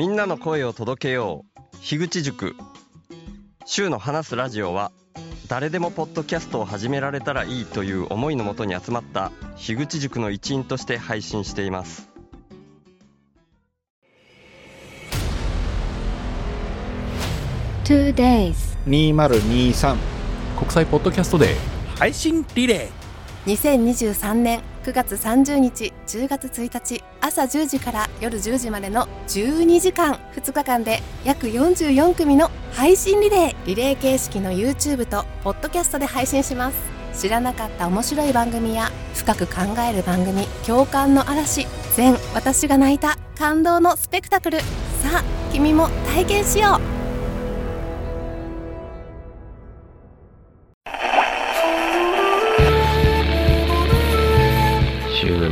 [0.00, 1.76] みんなの声を届けよう。
[1.82, 2.56] 樋口塾。
[3.66, 4.92] 週の話すラジオは
[5.46, 12.08] 誰でもポッドキャストを始められたらいいという思いのもとに集まった樋口塾の一員として配信しています。
[17.84, 18.54] Two days.
[18.86, 19.96] 2023
[20.58, 21.96] 国際ポッドキャストデー。
[21.98, 22.88] 配信リレ
[23.44, 36.76] 2023年9月30日10月1日朝10時から夜10時までの12時間2日間で約44組の配信リレーリレー形式の YouTube とポッドキャストで配信します。
[37.12, 41.66] 知らなかった面白い番組や深く考える番組共感の嵐
[41.96, 44.60] 全私が泣いた感動のスペクタクル。
[44.60, 44.64] さ
[45.16, 46.89] あ君も体験しよう。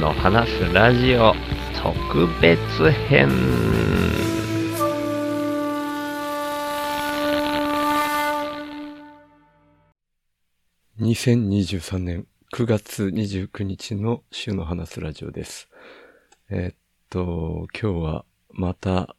[0.08, 1.34] の話すラジオ
[1.82, 3.28] 特別編
[10.98, 15.68] 2023年9月29日の週の話すラジオです。
[16.48, 16.76] えーっ
[17.10, 19.14] と、今日はまた、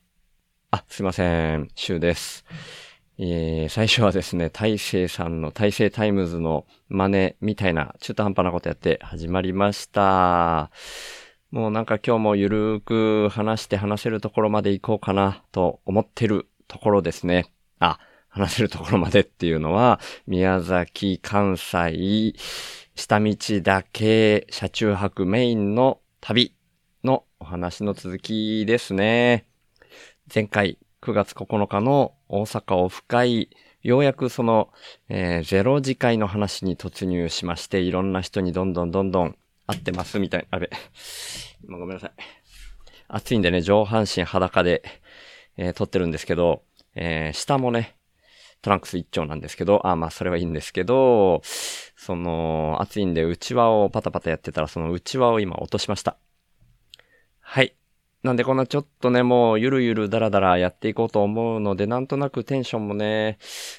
[0.71, 2.45] あ、すいません、週です。
[3.21, 10.71] えー最初はですね、大成さんの大成タイムズの真似みたいな中途半端なことやって始まりました。
[11.51, 17.51] もうなんか今日もゆるーく話して話せるところまで行こうかなと思ってるところですね。
[17.79, 22.35] あ、話せるところまでっていうのは、宮崎、関西、
[22.95, 26.55] 下道だけ車中泊メインの旅
[27.03, 29.45] のお話の続きですね。
[30.33, 33.49] 前回9月9日の大阪オフ会、
[33.81, 34.69] ようやくその、
[35.09, 39.35] えーゼロ次会の話に突入しまして、いろんな人にどんどんどんどん
[39.67, 40.69] 会ってますみたいな、あべ、
[41.67, 42.11] 今ごめんなさい。
[43.07, 44.83] 暑いんでね、上半身裸で、
[45.57, 46.63] えー撮ってるんですけど、
[46.95, 47.95] えー下もね、
[48.61, 56.17] トランクス一丁なんですけど、あ、まあそれはいいんですけど、その、暑いんで内輪をパタパタやってたら、その内輪を今落としました。
[57.41, 57.78] はい。
[58.23, 63.37] なんでこんなちょっとね、もうゆるゆるだらだらやっていこうと思うので、なんとなくテンションもね、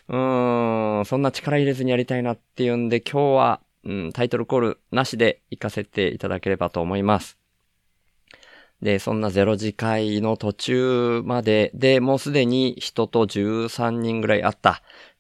[0.09, 7.39] うーん、そんな力入れずにやりたいなっていうんで、今日は、うん、タイトルコールなしで行かせていただければと思います。
[8.81, 14.71] で、そんなゼロ次会の途中までで、もうすでに人と13人ぐらいあった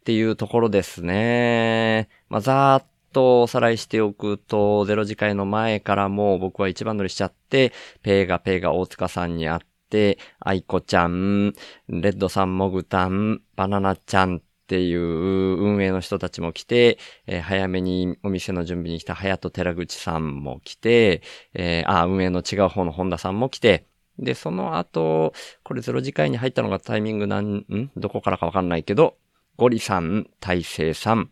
[0.00, 2.08] っていうところですね。
[2.30, 7.72] まあ、ざーっとおさらいしておくと、ゼロ次会の前からも僕は一番乗りしちゃって、
[8.02, 9.60] ペーガペーガ大塚さんに会っ
[9.90, 11.52] て、アイコちゃん、
[11.88, 21.22] レッドさんモグタン、バナナちゃんっていう運営の人たちも来て、えー早めにお店の準備に来た隼人寺口さんも来て、
[21.54, 23.86] えーあ、運営の違う方の本田さんも来て、
[24.18, 25.32] で、その後、
[25.64, 27.90] これゼロ次会に入ったのがタイミングなん、ん？
[27.96, 29.16] どこからかわかんないけど、
[29.56, 31.30] ゴリさん、大成さん、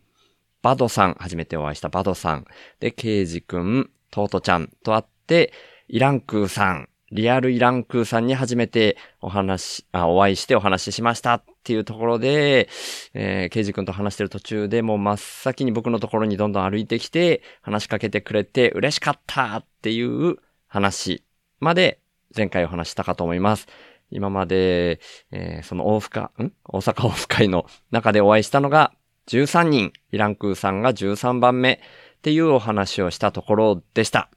[0.61, 2.45] バドさん、初めてお会いしたバドさん、
[2.79, 5.53] で、ケイジくん、トートちゃんと会って、
[5.87, 12.69] イランクーさん、リアルイランクーさんに初めてお話、あ、お会いしてお話ししましたっていうところで、
[13.15, 20.35] えー、ケイジ君と話してる途中でもう真っ先に僕のところにどんどん歩いてきて、話しかけてくれて嬉しかったっていう
[20.67, 21.23] 話
[21.59, 21.99] まで
[22.35, 23.65] 前回お話したかと思います。
[24.11, 24.99] 今まで、
[25.31, 26.51] えーその大深、ん？
[26.65, 28.91] 大阪オフ会の中でお会いしたのが
[29.29, 31.77] 13人、イランクーさんが13番目っ
[32.23, 34.31] ていうお話をしたところでした。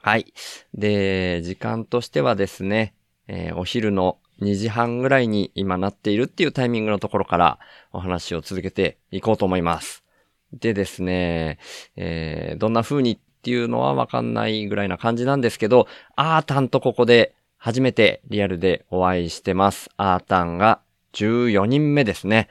[0.00, 0.32] はい。
[0.74, 2.94] で、時間としてはですね、
[3.26, 7.58] えーお昼の2時半ぐらいに今なっているっていうタイミングのところから
[7.92, 10.04] お話を続けていこうと思います。
[10.52, 11.58] でですね、
[11.96, 19.90] えーどんな風にっていうのはわかんないぐらいな感じなんですけど、あーたんとここで初めてリアルでお会いしてます。
[19.96, 20.80] あーたんが
[21.14, 22.48] 14人目ですね。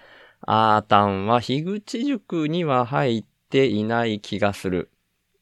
[0.52, 4.90] あーたんは樋口塾には入っていない気がする。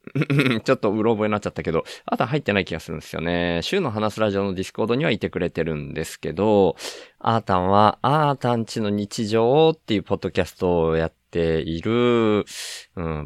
[0.65, 3.61] ちょっとうろ覚えになっちゃったけど、あとは入ってない気がするんですよね。
[3.63, 6.75] 週の話すラジオのディスコードにはいてくれてるんですけど、
[7.19, 12.45] あーたんは、あーたんちの日常っていうポッドキャストをやっている、うん、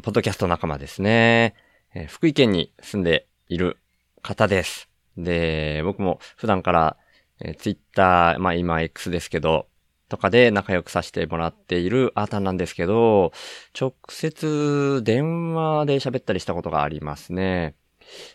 [0.02, 1.56] ポッドキャスト仲間ですね。
[1.96, 3.78] えー福井県に住んでいる
[4.22, 4.88] 方です。
[5.16, 6.96] で、僕も普段から、
[7.40, 9.66] えー、ツイッター、まあ今 X ですけど、
[10.12, 13.32] とかで仲良くさせてもらっているアータンなんですけど、
[13.80, 17.74] 直接電話で喋ったりしたことがありますね。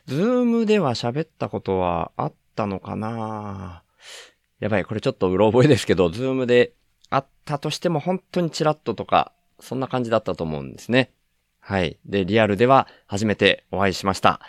[0.07, 3.83] ズームでは喋ったことはあったのかな？
[4.59, 6.73] やばい、これちょっとうろ覚えですけど、ズームで
[7.11, 11.11] あったとしても本当にチラッととか、そんな感じだったと思うんですね。
[11.59, 11.99] はい。
[12.07, 14.41] で、リアルでは初めてお会いしました。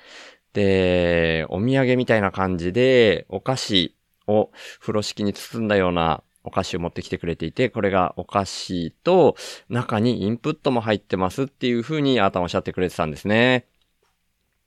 [0.54, 3.94] で、お土産みたいな感じで、お菓子
[4.26, 9.36] を風呂敷に包んだようなお菓子を持ってきてくれていて、これがお菓子と
[9.68, 13.66] 中にインプットも入ってますっていう風にあーたんおっしゃってくれてたんですね。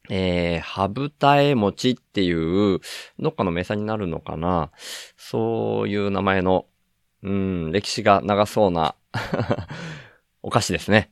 [0.10, 2.80] えー、ハブタエ餅っていう、
[3.20, 4.72] どっかの名産になるのかな？
[5.18, 6.68] そういう名前の、
[7.24, 8.96] うん、歴史が長そうな
[10.44, 11.12] お菓子ですね。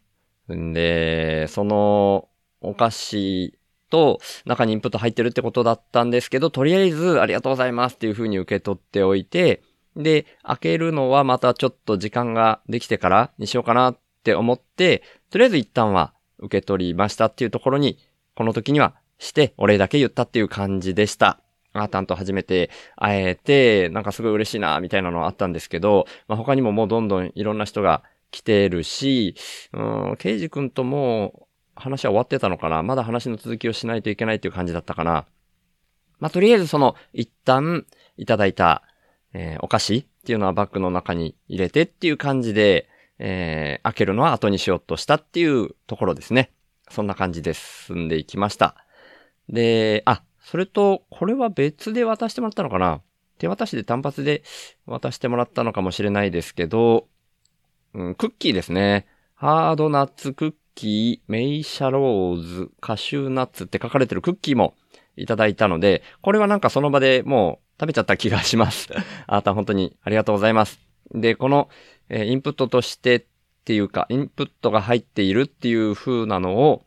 [0.54, 2.30] んで、その
[2.62, 3.58] お菓子
[3.90, 9.64] と中にインプット入ってるってことだったんですけど、とりあえずありがとうございますっていう風に受け取っておいて、
[9.96, 17.98] で、開けるのはまたちょっと時間ができてからにしようかなって思って、とりあえず一旦は受け取りましたっていうところに、
[18.36, 21.40] この時にはしてお礼だけ言ったっていう感じでした。
[21.72, 29.36] あーたんと初めて会えて、なんかすごい嬉しいな、みたいなのはあったんですけど、まあ、他にももうどんどんいろんな人が来てるし、
[29.74, 29.82] う
[30.14, 35.26] ん、ケイジ君とも話は終わってたのかなまだ話の続きをしないといけないっていう感じだったかな
[36.20, 37.86] まあ、とりあえずその、一旦
[38.18, 38.84] いただいた、
[39.34, 46.52] えーお菓子っていうのはバッグの中に入れてっていう感じで、えー開けるのは後にしようとしたっていうところですね。
[46.90, 48.76] そんな感じで進んでいきました。
[49.48, 53.02] で、あ、それと、これは別で渡してもらったのかな？
[53.38, 54.44] 手渡しで単発で
[54.86, 57.08] 渡してもらったのかもしれないですけど、
[57.94, 59.08] うん、クッキーですね。
[59.36, 64.74] ハードナッツクッキー、メイシャローズ、カシューナッツって書かれてるクッキーも
[65.16, 68.90] いただいたので、これはなんかその場でもう食べちゃった気がします。
[69.28, 70.80] あーた本当にありがとうございます。
[71.12, 71.70] で、この、
[72.10, 73.24] えーインプットとしてっ
[73.66, 76.86] ていうか、インプットが入っているっていう風なのを、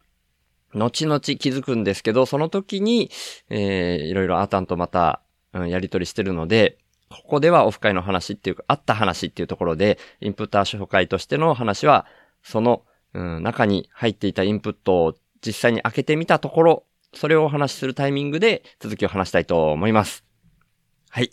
[0.75, 3.11] 後々気づくんですけど、その時に、
[3.49, 5.23] えーいろいろアータンとまた、
[5.55, 6.79] うん、やりとりしてるので、
[7.09, 12.07] ここではオフ会の話っていうか、あった話っていうところで、インプッター紹介としての話は、
[12.43, 12.85] その、
[13.15, 16.85] うん、中に入っていたインプットを実際に開けてみたところ、
[17.15, 20.32] それをお話しするタイミングで続きを話したいと思います。
[21.15, 21.31] はい。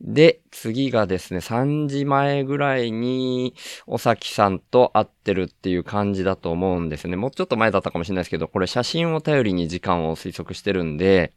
[0.00, 3.54] で、次がですね、3時前ぐらいに、
[3.86, 7.14] おさきさんと会ってるっていう感じだと思うんですね。
[7.14, 11.32] もうちょっと前だったかもしれないですけど、これ写真を頼りに時間を推測してるんで、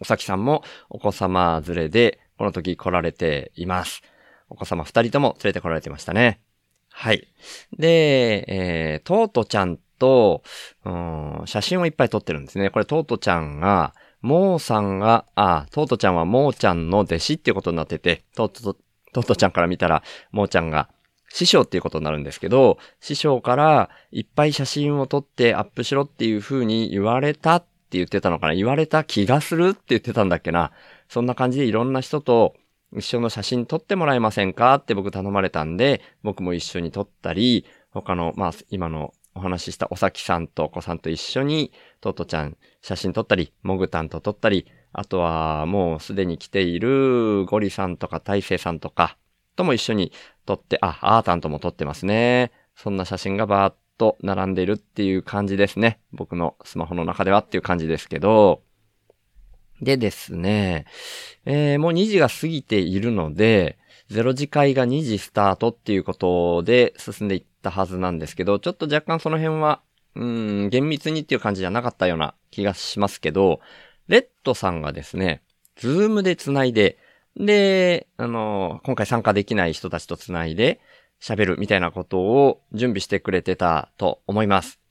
[0.00, 4.02] おさきさんもお子様連れで、この時来られています。
[4.50, 6.42] お子様二人とも連れて来られてましたね。
[6.90, 7.26] はい。
[7.74, 10.42] で、えー、トートちゃんと、
[10.84, 12.68] うん、写真をいっぱい撮ってるんですね。
[12.68, 18.74] これトートちゃんが、モーさんが、あ、トートちゃんはモーちゃんの弟子っていうことになってて、トート、
[19.12, 20.88] トートちゃんから見たら、モーちゃんが
[21.28, 28.54] 師匠っていうことになるんですけど、師匠からいっぱい写真を撮ってアップしろっていう風に言われたって言ってたのかな？
[28.54, 30.72] 言われた気がするって言ってたんだっけな？
[31.08, 32.54] そんな感じでいろんな人と
[32.94, 34.74] 一緒の写真撮ってもらえませんか？
[34.74, 49.16] って僕頼まれたんで、僕も一緒に撮ったり、他の、まあ、今のお話ししたおさきさんとお子さんと一緒に、トトちゃん写真撮ったり、モグタンと撮ったり、あとはもうすでに来ているゴリさんとか大勢さんとか
[49.56, 50.12] とも一緒に
[50.46, 52.52] 撮って、あ、アータンとも撮ってますね。
[52.74, 56.00] そんな写真がバーッと並んでいるっていう感じですね。
[56.12, 58.62] 僕のスマホの中ではっていう感じですけど、
[59.80, 60.86] でですね、
[61.44, 63.78] えーもう2時が過ぎているので、
[64.10, 69.80] 0時会が2時スタートっていうことで進んでいったはずなんですけど、ちょっと若干その辺は、
[70.14, 73.60] うん、厳密にっていう感じじゃなかったような気がしますけど、
[74.08, 75.42] レッドさんがですね、
[75.76, 76.98] ズームで繋いで、
[77.36, 80.80] で、あの、今回参加できない人たちと繋いで
[81.20, 84.82] 喋るみたいなことを準備してくれてたと思います。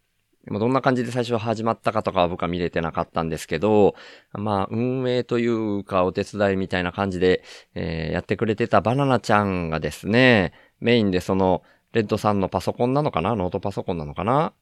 [0.48, 3.93] どんな感じで最初始まったかとかは僕は見れてなかったんですけど、
[4.34, 7.43] まあ、運営というかお手伝いみたいな感じで、
[7.75, 11.62] えーやってくれてたバナナちゃんがですね、メインでその、
[11.93, 13.36] レッドさんのパソコンなのかな？
[13.36, 14.53] ノートパソコンなのかな？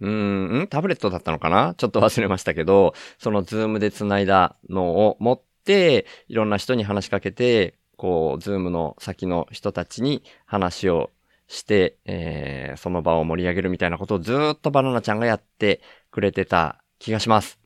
[0.00, 1.74] うーん、タブレットだったのかな？
[1.76, 11.10] ちょっと忘れましたけど、そのズームで繋いだのを持って、いろんな人に話しかけて、こう、ズームの先の人たちに話を
[11.48, 15.80] して、えーその場を盛り上げるみたいなことをずっとバナナちゃんがやって
[16.10, 17.58] くれてた気がします。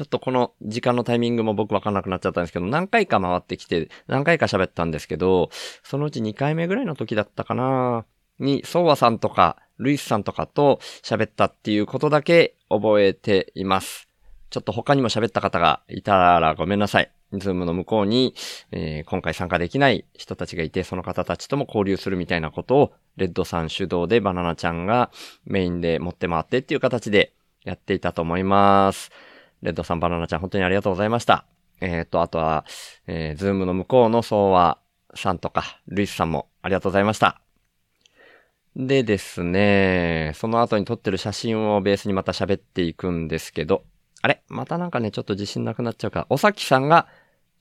[0.00, 5.50] ちょっとこの時間のタイミングも僕わかんなくなっちゃったんですけど、何回か回ってきて、何回か喋ったんですけど、
[5.82, 8.06] そのうち2回目ぐらいの時だったかな
[8.38, 14.08] に、ソーワさんとか、ルイスさんとかと喋ったっていうことだけ覚えています。
[14.48, 17.12] ちょっと他にも喋った方がいたらごめんなさい。
[17.34, 18.34] ズームの向こうに、
[18.72, 25.10] えー今回参加できない人たちがいて、その方たちとも交流するみたいなことを、レッドさん主導でバナナちゃんが
[25.44, 29.10] メインで持って回ってっていう形でやっていたと思います。
[29.62, 31.46] レッドさん、バナナちゃん、本当にありがとうございました。
[31.80, 32.64] えっ、と、あとは、
[33.06, 34.78] えー、ズームの向こうのソーワ
[35.14, 37.40] さんとか、ルイスさんもありがとうございました。
[38.76, 43.84] でですね、その後に撮ってる写真をベースにまた喋っていくんですけど、
[44.22, 44.42] あれ？
[44.48, 47.08] またなんかね、ちょっと自信なくなっちゃうから、おさきさんが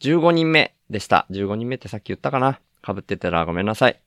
[0.01, 1.25] 15人目でした。
[1.31, 2.59] 15人目ってさっき言ったかな？
[2.85, 3.99] 被ってたらごめんなさい。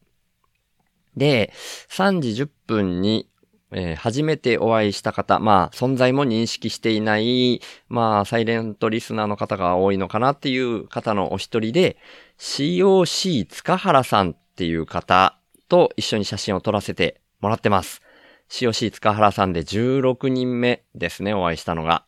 [1.17, 1.53] で、
[1.91, 3.29] 3時10分に、
[3.73, 11.97] えー初めてお会いした方、まあ、存在も認識していない、まあ、サイレントリスナーの方が多いのかなっていう方のお一人で、
[12.39, 15.39] COC 塚原さんっていう方
[15.69, 18.03] と一緒に写真を撮らせてもらってます。
[18.51, 22.05] COC 塚原さんで16人目ですね、お会いしたのが。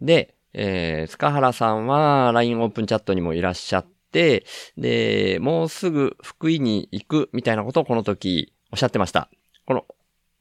[0.00, 4.44] で、えー、塚原さんは LINE オープンチャットにもいらっしゃって、
[4.76, 9.28] で、もうすぐ福井に行くみたいなことをこの時おっしゃってました。
[9.66, 9.84] この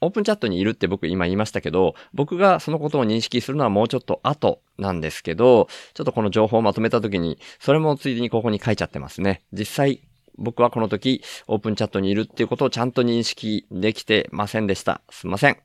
[0.02, 9.42] オープンチャットにいるって僕今言いましたけど、僕がそのことを認識するのはもうちょっと後なんですけど、ちょっとこの情報をまとめた時に、それもついでにここに書いちゃってますね。
[9.52, 10.02] 実際、
[10.38, 15.02] 僕はこの時オープンチャットにいるっていうことをちゃんと認識できてませんでした。
[15.10, 15.58] すいません。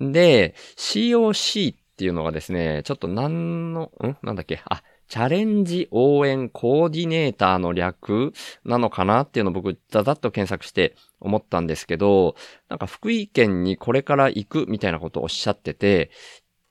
[0.00, 4.16] で、COC っていうのがですね、ちょっと何の、ん？
[4.22, 4.62] なんだっけ？
[4.64, 4.82] あ、
[5.12, 8.32] チャレンジ応援コーディネーターの略
[8.64, 12.34] なのかなっていうのを僕、ざざっと検索して思ったんですけど、
[12.70, 16.10] なんか福井県にこれから行くみたいなことをおっしゃってて、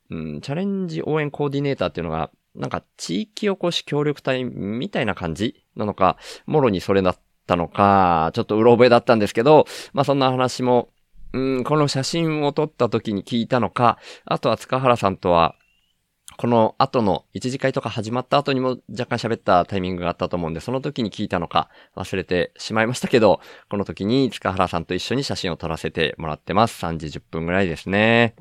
[0.09, 6.17] うん、チャレンジ応援コーディネーターっていうのが、なんか地域おこし協力隊みたいな感じなのか、
[6.47, 10.89] もろにそれだったのか、ちょっとうろ覚えだったんですけど、まあそんな話も、
[11.33, 15.53] うん、この写真を撮った時に聞いたのか、あとは塚原さんとは、
[16.41, 26.83] この後の一次会とか始まった後にも若干喋ったタイミングがあったと思うんで、その時に聞いたのか忘れてしまいましたけど、この時に塚原さんと一緒に写真を撮らせてもらってます。
[26.83, 28.33] 3時10分ぐらいですね。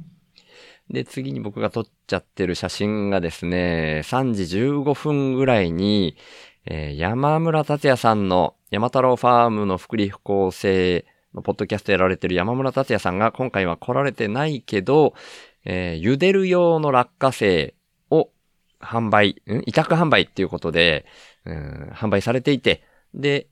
[0.88, 6.16] で、次に僕が撮っちゃってる写真がですね、3時15分ぐらいに、
[6.64, 11.04] えー山村達也さんの山太郎ファームの福利不公正
[11.34, 15.12] のポッドキャストやられてる山村達也さんが今回は来られてないけど、
[15.66, 17.74] えー茹でる用の落花生
[18.80, 19.62] 販売、ん？
[19.66, 21.06] 委託販売っていうことで、
[21.44, 22.82] うん販売されていて、
[23.14, 23.48] で、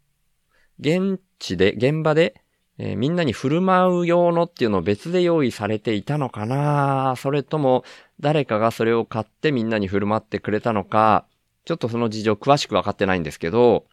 [0.80, 2.42] 現地で、現場で、
[2.78, 7.14] えーみんなに振る舞う用のっていうのを別で用意されていたのかな。
[7.16, 7.85] それとも
[8.20, 11.26] 誰かがそれを買ってみんなに振る舞ってくれたのか、
[11.64, 13.87] ちょっとその事情詳しくわかってないんですけど、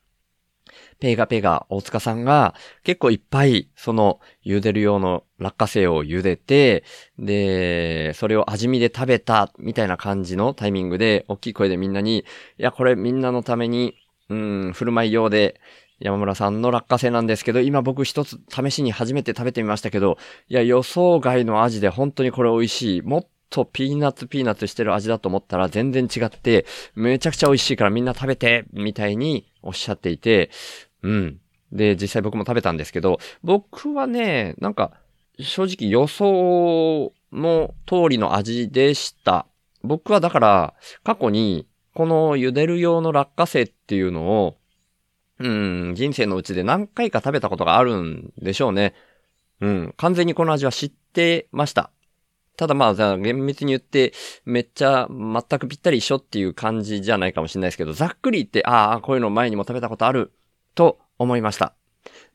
[0.99, 6.83] ペガペガ大塚さんが結構いっぱいその茹でる用の落花生を茹でて、
[7.19, 12.23] で、それを味見で食べたみたいな感じのタイミングで大きい声でみんなに、い
[12.57, 13.95] や、これみんなのために、
[14.29, 15.59] うん、振る舞い用で
[15.99, 20.17] 山村さんの落花生なんですけど、今僕一つ試しに初めて食べてみましたけど、
[20.47, 23.01] いや、予想外の味で本当にこれ美味しい。
[23.01, 30.49] もっとピーナッツピーナッツしてる味だと思ったら全然違って、めちゃくちゃ美味しいからみんな食べて、みたいにおっしゃっていて、
[31.03, 31.39] うん。
[31.71, 34.91] で、実際僕も食べたんですけど、僕はね、なんか、
[35.39, 39.45] 正直予想の通りの味でした。
[39.83, 40.73] 僕はだから、
[41.03, 44.57] 過去に、この茹でる用の落花生っていうのを、
[45.39, 48.93] うん、人生のうちで何回か食べたことがあるんでしょうね。
[49.61, 51.91] うん、完全にこの味は知ってました。
[52.57, 54.13] ただまあ、じゃあ厳密に言って、
[54.45, 60.31] めっちゃ全くぴったり一緒っていう感じじゃないかもしれないですけど、ざっくり言って、ああ、こういうの前にも食べたことある、
[60.73, 61.73] と思いました。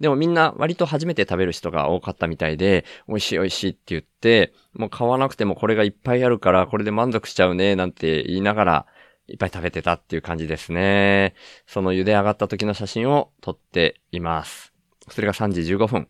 [0.01, 8.87] でもみんな割と初めて食べる人が多かったみたいで、美味しい美味しいって言って、もう買わなくてもこれがいっぱいあるから、これで満足しちゃうね、なんて言いながら、
[9.29, 11.35] いっぱい食べてたっていう感じですね。
[11.67, 14.73] その茹で上がった時の写真を撮っています。
[15.09, 16.09] それが3時15分。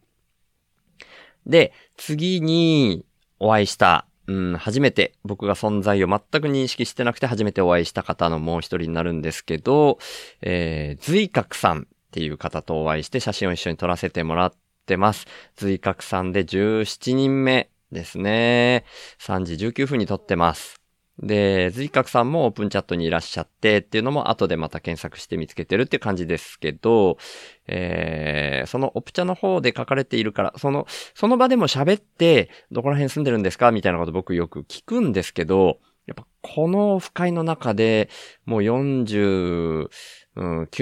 [1.46, 3.04] で、次に
[3.40, 9.98] お会いした、うん、初めて僕が存在を全く認識してなくて初めてお会いした方のもう一人になるんですけど、
[10.42, 11.82] えー、随格さんっ
[12.12, 14.52] ていう方とお会いして写真を一緒に撮らせてもらっ
[14.86, 15.26] てます。
[15.56, 18.84] 随格さんで17人目ですね。
[19.20, 20.79] 3時19分に撮ってます。
[21.22, 27.18] で、随角さんもオープンチャットにいらっしゃってっていうのも後でまた検索して見つけてるっていう感じですけど、
[27.66, 38.08] えー、そのオプチャの方で書かれているから、その、その場でも喋って、どこら辺住んでるんですかみたいなこと僕よく聞くんですけど、やっぱこのオフ会の中で
[38.46, 39.88] もう49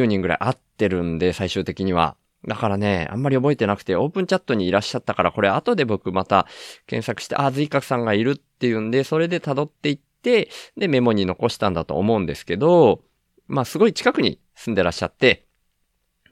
[0.07, 2.17] 人ぐらい会ってるんで、最終的には。
[2.47, 6.47] だからね、あんまり覚えてなくて、オープンチャットにいらっしゃったから、これ後で僕また
[6.87, 13.03] 検索して、あ、随角さんがいるっていうんで、それで辿っていって、で、メモに残したんだと思うんですけど、
[13.47, 15.47] まあ、すごい近くに住んでらっしゃって、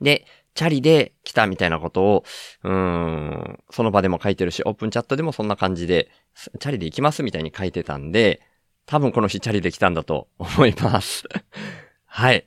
[0.00, 2.24] で、チャリで来たみたいなことを、
[2.64, 6.10] うーん、その場でも書いてるし、オープンチャットでもそんな感じで、
[6.58, 8.40] チャリで行きますみたいに書いてたんで、
[8.86, 11.24] 多分この日チャリで来たんだと思います。
[12.06, 12.36] はい。
[12.38, 12.44] っ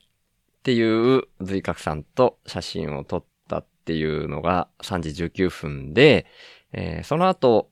[0.63, 6.25] ていう、随角さんと写真を撮ったっていうのが3時19分で、
[6.72, 7.69] えーその後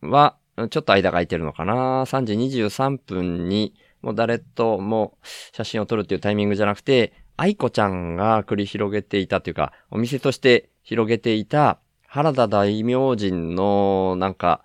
[0.00, 5.16] は、ちょっと間が空いてるのかな ?3 時23分に、もう誰とも
[5.52, 14.62] 写真を撮るっていうタイミングじゃなくて、愛子ちゃんが繰り広げていたというか、お店として広げていた原田大明神のなんか、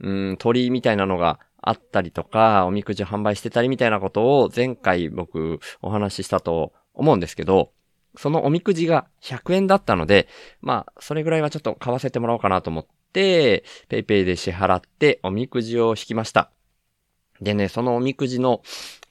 [0.00, 7.72] うん、鳥みたいなのがあったりとか、おみくじ販売してたりみたいなことを前回僕お話ししたと思うんですけど、
[8.16, 10.28] そのおみくじが100円だったので、
[10.60, 16.50] まあ、それぐらいはちょっと買わせてもらおうかなと思って、ペイペイで支払っておみくじを引きました。
[17.40, 18.62] でね、そのおみくじの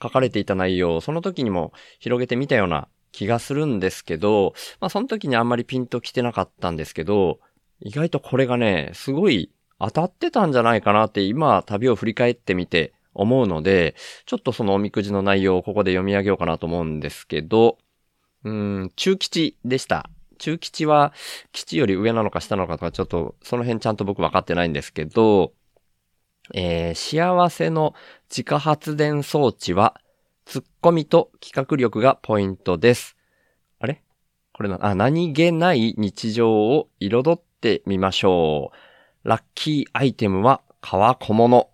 [0.02, 7.40] 書かれていた内容を、その時にも広げてみたような気がするんですけど、まあその時にあんまりピンと来てなかったんですけど、
[7.80, 13.94] 意外とこれがね、すごい当たってたんじゃないかなって今旅を振り返ってみて思うので、
[14.26, 17.78] ちょっとそのおみくじの内容をここで読み上げようかなと思うんですけど、
[18.44, 20.10] うん、中吉でした。
[20.38, 21.12] 中吉は
[21.52, 25.52] 吉より上なのか下なのかとかちょっとその辺ちゃんと僕分かってないんですけど、
[26.54, 27.94] えー幸せの
[28.30, 30.00] 自家発電装置は、
[30.46, 33.16] ツッコミと企画力がポイントです。
[33.80, 34.02] あれ？
[34.54, 38.72] これな、あ、何気ない日常を彩ってみましょ
[39.24, 39.28] う。
[39.28, 41.68] ラッキーアイテムは革小物。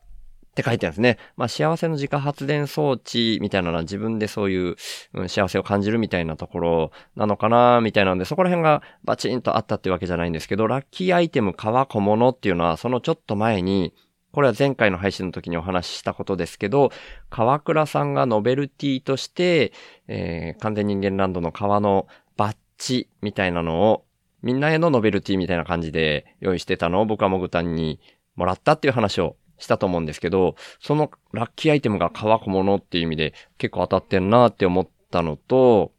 [0.54, 1.18] って書いてあるんですね。
[1.37, 4.76] まあ、幸せの自家発電装置みたいなのは自分でそういう、
[5.14, 13.92] うん幸せを感じるみたいなところなのかなみたいなので、そこら辺がバチンとあったっていうわけじゃないんですけど、ラッキーアイテム革小物っていうのは、そのちょっと前に、
[14.32, 16.90] これは前回の配信の時にお話ししたことですけど、
[17.30, 19.73] 川倉さんがノベルティとして、
[20.06, 22.06] えー、完全人間ランドの川の
[22.37, 24.04] バッジみたいなのを、
[24.42, 27.99] みんなへのノベルティみたいな感じで用意してたのを僕はモグタンに
[28.37, 35.92] もらったっていう話をしたと思うんですけど、そのラッキーアイテムが川小物っていう意味で結構当たってんなって思ったのと、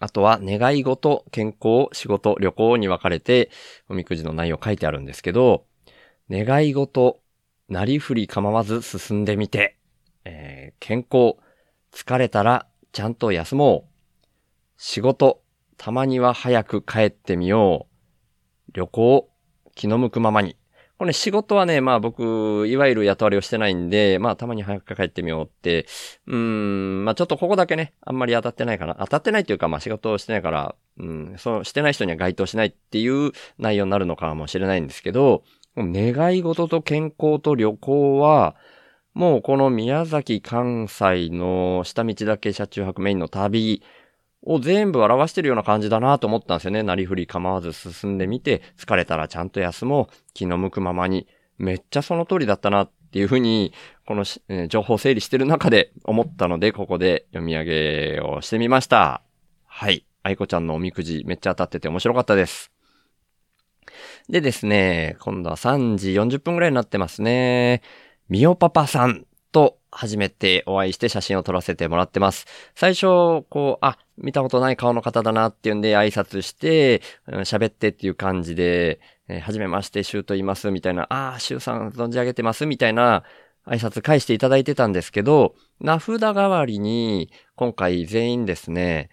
[0.00, 3.50] あとは願い事、健康、仕事、旅行に分かれて
[3.88, 5.64] おみくじの内容書いてあるんですけど、
[6.30, 7.20] 願い事、
[7.68, 9.78] なりふり構わず進んでみて、
[10.24, 11.36] えー健康、
[11.92, 14.22] 疲れたらちゃんと休もう。
[14.76, 15.42] 仕事、
[15.76, 17.86] たまには早く帰ってみよ
[18.68, 18.72] う。
[18.72, 19.30] 旅行、
[19.74, 20.56] 気の向くままに。
[20.98, 25.86] これ仕事はね、まあ僕、いわゆる雇われをしてないんで、まあたまに早く帰ってみようって、
[26.26, 28.96] うん、まあちょっとここだけね、あんまり当たってないかな。
[29.00, 35.42] 当たってないっていうか、まあ仕事をしてないから、うん、そう、してない人には該当しないっていう内容になるのかもしれないんですけど、
[35.76, 38.54] 願い事と健康と旅行は、
[39.14, 43.82] もうこの宮崎関西の下道だけ車中泊メインの旅
[44.46, 46.82] を全部表してるような感じだなと思ったんですよね。
[46.82, 50.14] なりふり構わず進んでみて、疲れたらちゃんと休もう。
[50.34, 51.26] 気の向くままに。
[51.56, 53.72] めっちゃその通りだったなっていうふうに、
[54.06, 59.22] この、えー情報整理してる中で思ったので、ここで読み上げをしてみました。
[59.66, 60.04] はい。
[60.22, 62.72] 愛子ちゃんのおみくじめっちゃ当たってて面白かったです。
[64.28, 67.82] でですね、今度は3時40分ぐらいになってますね。
[68.28, 72.46] みおパパさんと初めてお会いして写真を撮らせてもらってます。
[72.74, 83.22] 最初、こう、あ、見たことない顔の方だなっていうんで挨拶して、うん喋ってっていう感じで、えーはじめまして、シューと言います、みたいな、あー、シューさん存じ上げてます、みたいな
[83.64, 89.08] 挨拶返していただいてたんですけど、名札代わりに、今回全員ですね、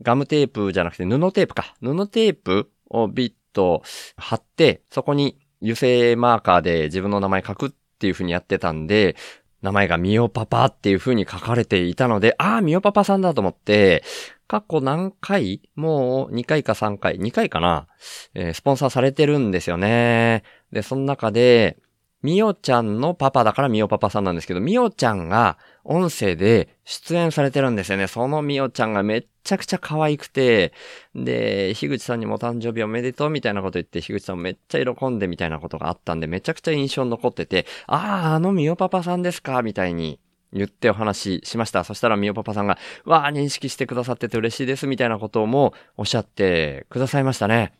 [0.00, 1.74] ガムテープじゃなくて布テープか。
[1.82, 3.82] 布テープをビッと
[4.16, 9.16] 貼って、そこに油性マーカーで自分の名前書くっていう風にやってたんで、
[9.64, 14.04] 名前がミオパパっていう風に書かれていたので、ああ、ミオパパさんだと思って、
[14.46, 17.88] 過去何回もう2回か3回、2回かな、
[18.34, 20.42] えースポンサーされてるんですよね。
[20.70, 21.78] で、その中で、
[22.20, 28.06] みおちゃんのパパだからみおパパさんなんですけど、みおちゃんが音声で出演されてるんですよね。
[28.06, 30.72] そのみおちゃんがめっちゃくちゃ可愛くて、
[31.14, 40.18] で、樋口さんにも誕生日おめでとうみたいなこと言って、樋口さんもめっちゃ喜んでみたいなことがあったんで、めちゃくちゃ印象残ってて、ああ、あのみおパパさんですかみたいに
[40.52, 41.84] 言ってお話ししました。
[41.84, 47.74] そしたらみおパパさんが、わあ、認識してくださってて嬉しいですみたいなこともおっしゃってくださいましたね。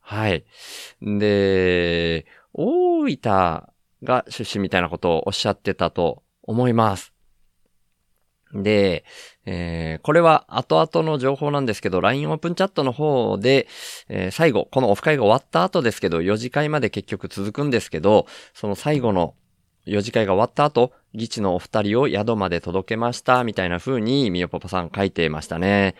[0.00, 0.44] はい。
[1.02, 3.18] で、大分
[4.02, 7.17] が出身みたいなことをおっしゃってたと思います。
[8.54, 9.04] で、
[9.44, 13.66] えーこれは後々の情報なんですけど、LINE オープンチャットの方で、
[14.08, 19.34] えー最後、このオフ会が終わった後ですけど、4次会まで結局続くんですけど、その最後の
[19.86, 25.94] 4次会が終わった後、議地のお二人を宿まで届けました、みたいな風に、みよパパさん書いてましたね。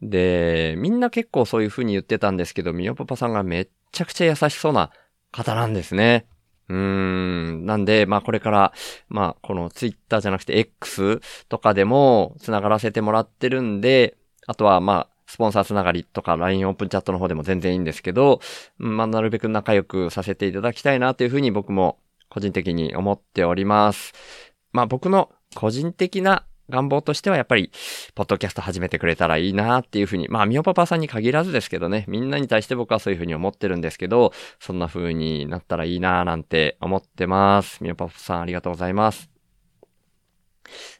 [0.00, 4.90] で、みんな結構そういう風に言ってたんですけど、みよパパさんがめっちゃくちゃ優しそうな
[5.32, 6.26] 方なんですね。
[6.72, 7.66] うん。
[7.66, 8.72] なんで、まあこれから、
[9.08, 18.40] まあこのツイッターじゃなくて X とかでも繋がらせてもらってるんで、あとはまあ、スポンサーつながりとか LINE オープンチャットの方でも全然いいんですけど、
[18.78, 21.98] まあなるべく仲良くさせていただきたいなというふうに僕も
[22.30, 24.14] 個人的に思っております。
[24.72, 27.70] まあ僕の個人的な願望としてはやっぱり、
[28.14, 37.84] ポッドキャスト始めてくれたらいいなっていうふうに、まあ、みおパパさんに限らずですけどね、みんなに対して僕はそういうふうに思ってるんですけど、そんな風になったらいいななんて思ってます。
[37.84, 39.30] みおパパさんありがとうございます。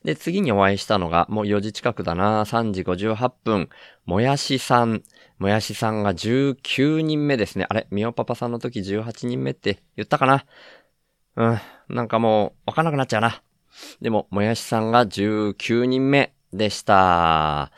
[0.04, 3.68] で、次にお会いしたのが、もう4時近くだな、3時58分、
[4.04, 5.02] もやしさん。
[5.38, 7.66] もやしさんが19人目ですね。
[7.68, 7.86] あれ？
[7.90, 10.44] みおパパさんの時18人目って言ったかな？
[11.36, 13.42] うん、なんかもう、わかんなくなっちゃうな。
[14.00, 17.72] でも、もやしさんが19人目でした。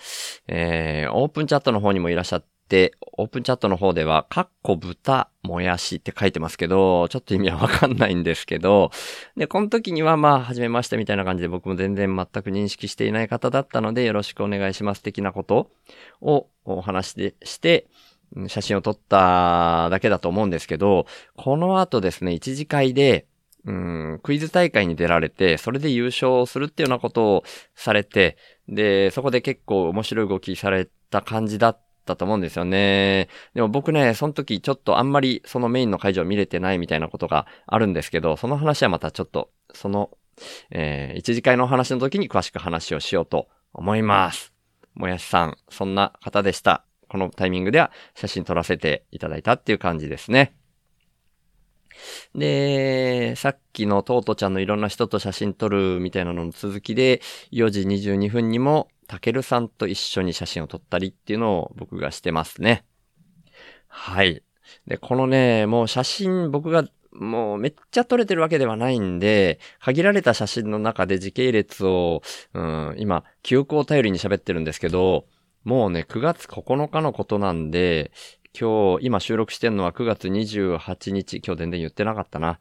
[0.49, 8.91] えー、オープンチャットの方にもいらっしゃって、オープンチャットの方では、かっこ豚もやしって書いてますけど、ちょっと意味はわかんないんですけど、
[9.37, 15.71] で、この時にはまあ、はじめましてみたいな感じで僕も全然全く認識していない方だったので、よろしくお願いします的なこと
[16.21, 17.87] をお話でして、
[18.49, 23.27] 写真を撮っただけだと思うんですけど、この後ですね、一次会で、
[23.67, 28.37] うん、クイズ大会に出られて、それで優勝するっていうようなことをされて、
[28.69, 33.29] で、そこで結構面白い動きされた感じだったと思うんですよね。
[33.55, 40.11] でも僕ね、その時ちょっとあんまりそのメインの会場見れてないみたいなことがあるんですけど、その話はまたちょっと、その、
[40.71, 44.53] えー一次会のお話の時に詳しく話をしようと思います。
[44.95, 46.85] もやしさん、そんな方でした。
[47.09, 50.57] このタイミングでは写真撮らせていただいたっていう感じですね。
[52.35, 57.21] で、さっきのトートちゃんのいろんな人と写真撮るみたいなのの続きで、
[57.53, 62.85] 4時22分にも、たけるさんと一緒に写真を撮ったりっていうのを僕がしてますね。
[63.87, 64.43] はい。
[64.87, 72.23] で、このね、もう写真僕がもうめっちゃ撮れてるわけではないんで、限られた写真の中で時系列を、
[72.55, 75.27] うん、今、記憶を頼りに喋ってるんですけど、
[75.63, 78.11] もうね、9月9日のことなんで、
[78.57, 82.61] 今日、今収録してるのは9月28日、今日全然言ってなかったな。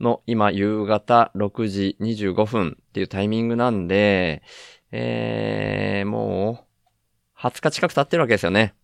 [0.00, 4.42] の、今、夕方6時25分っていうタイミングなんで、
[4.90, 6.66] えー、も
[7.36, 8.74] う、20日近く経ってるわけですよね。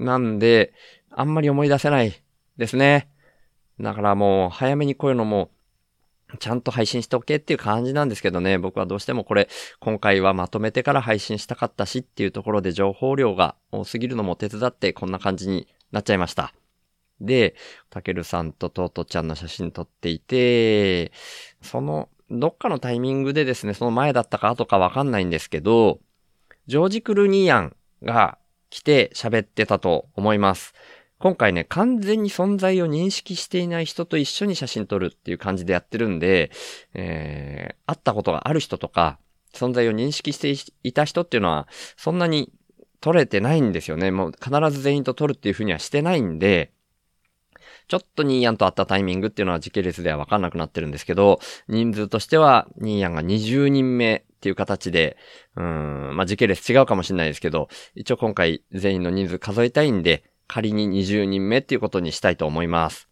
[0.00, 0.72] なんで、
[1.10, 2.22] あんまり思い出せない
[2.56, 3.10] ですね。
[3.78, 5.50] だからもう、早めにこういうのも、
[6.38, 16.54] ちゃんと配信しておけっていう感じなんですけどね、僕はどうしてもこれ、今回はまとめてから配信したかったしっていうところで情報量が多すぎるのも手伝ってこんな感じになっちゃいました。
[17.20, 17.54] で、
[17.90, 21.12] たけるさんとトートちゃんの写真撮っていて、
[21.62, 26.00] その、どっかのタイミングでですね、その前だったか後かわかんないんですけど、
[26.66, 28.38] ジョージ・クルニーヤンが
[28.70, 30.74] 来て喋ってたと思います。
[31.18, 36.52] 今回ね、完全に存在を認識していない人と一緒に写真撮るっていう感じでやってるんで、
[36.94, 39.18] えー、会ったことがある人とか、
[39.52, 42.52] 存在を認識していた人っていうのは、そんなに
[43.00, 44.10] 撮れてないんですよね。
[44.10, 46.72] もう必ず全員と撮るっていうふうにはしてないんで、
[47.88, 55.16] ちょっとニーヤンと会ったタイミングっていうのは時系列では分かんなくなってるんですけど、人数としてはニーヤンが20人目っていう形で、
[55.56, 63.08] うん、まあ、時系列違うかもしれないですけど、一応今回全員の人数数えたいんで、仮に20人目っていうことにしたいと思います。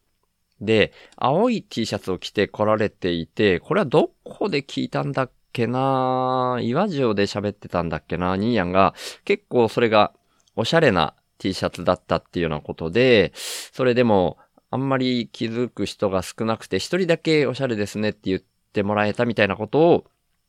[0.60, 10.12] で、青い T シャツを着て来られていて、これはどこで聞いたんだっけな岩塩で喋ってたんだっけなニーヤンが、結構それが
[10.54, 14.36] おしゃれな T シャツだったっていうようなことで、それでも
[14.70, 18.40] あんまり気づく人が少なくて、一人だけおしゃれですねって言っ
[18.72, 20.04] てもらえたみたいなことを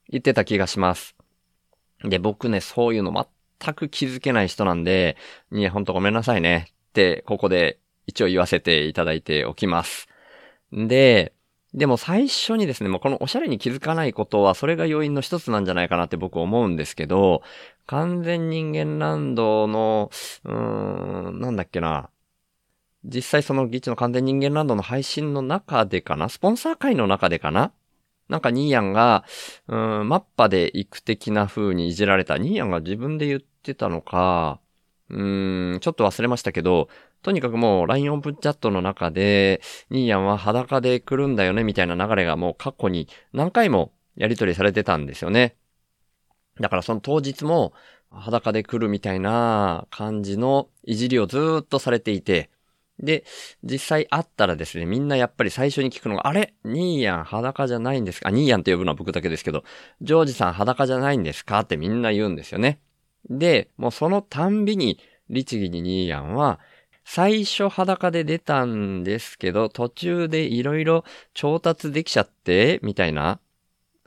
[0.09, 1.15] 言ってた気がします。
[2.03, 3.27] で、僕ね、そういうの
[3.61, 5.15] 全く気づけない人なんで、
[5.53, 10.07] いや、ほんとごめんなさいねって、ここで一応言わせていただいておきます。
[10.73, 11.33] で、
[11.77, 17.43] でも最初にですね、もうこのおしゃれに気づかないことは、それが要因の一つなんじゃないかなって僕思うんですけど、
[17.85, 20.09] 完全人間ランドの、
[20.43, 22.09] うーん、なんだっけな。
[23.05, 26.29] 実際そのギチの完全人間ランドの配信の中でかな？
[26.29, 27.71] スポンサー会の中でかな？
[28.27, 29.23] なんかニーヤンが、
[29.67, 32.39] うん、マッパで行く的な風にいじられた。
[32.39, 34.59] ニーヤンが自分で言ってたのか、
[35.09, 36.89] うーん、ちょっと忘れましたけど、
[37.27, 39.59] とにかくもう LINE オープンチャットの中で、
[39.89, 45.57] ニーヤンは裸で来るんだよねみたいな流れがもう過去に何回もやり取りされてたんですよね。
[46.57, 47.73] だからその当日も
[48.11, 52.49] 裸で来るみたいな感じのいじりをずっとされていて、
[52.97, 53.25] で、
[53.61, 56.53] 実際会ったらですね、みんなやっぱり最初に聞くのが、あれ？
[56.63, 58.31] ニーヤン裸じゃないんですか？
[58.31, 59.65] ニーヤンって呼ぶのは僕だけですけど、
[60.01, 61.59] ジョージさん裸じゃないんですか？
[61.59, 62.79] ってみんな言うんですよね。
[63.29, 66.61] で、もうそのたんびに、律儀にニーヤンは、
[67.09, 73.39] 最初裸で出たんですけど、途中でいろいろ調達できちゃって、みたいな。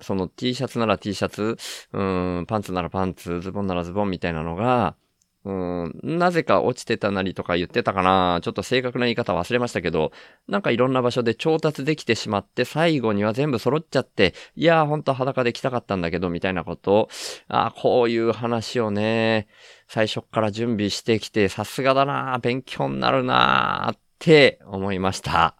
[0.00, 1.56] その T シャツなら T シャツ、
[1.92, 2.02] う
[2.42, 4.96] ん、パンツならパンツ、ズボンならズボンみたいなのが、
[5.42, 10.12] うん、なぜか落ちてたなりとか言ってたかなちょっと正確な言い方忘れましたけど、
[10.48, 17.09] なんかいろんな場所で調達できてしまって、最後には全部揃っちゃって、いやーほんと裸で来たかったんだけど、みたいなことを、
[17.48, 19.48] あこういう話をね、
[19.88, 25.57] 最初から準備してきて、さすがだな勉強になるなって思いました。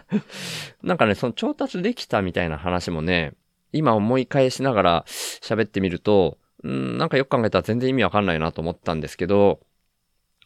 [0.82, 3.32] なんかね、その調達できたみたいな話もね、
[3.72, 9.60] 今思い返しながら喋ってみると、うん、なんかよく考えたら全然意味わかんないなと思ったんですけど、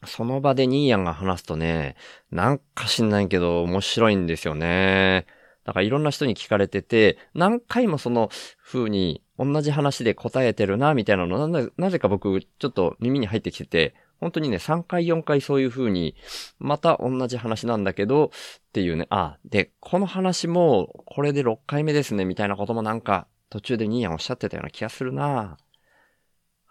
[0.06, 1.96] その場でニーヤンが話すとね、
[2.30, 5.26] なんか知んないけど面白いんですよね。
[5.64, 8.30] だからいろんな人に聞かれてて、何回もその
[8.64, 16.14] 風に同じ話で答えてるな、みたいなのな、なぜか僕ちょっと耳に入ってきてて、本当にね、3回4回そういう風に、
[16.58, 18.30] また同じ話なんだけど、っ
[18.72, 25.56] ていうね、あ、で、この話も、これで6回目ですね、みたいなこともなんか、途中でニーヤンおっしゃってたような気がするな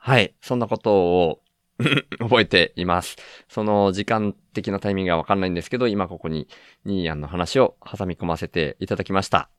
[0.03, 1.41] はい、そんなことを
[2.17, 3.17] 覚えています。
[3.47, 6.47] その時間的なタイミングがわかんないんですけど、今ここに
[6.85, 9.51] ニーヤンの話を挟み込ませていただきました。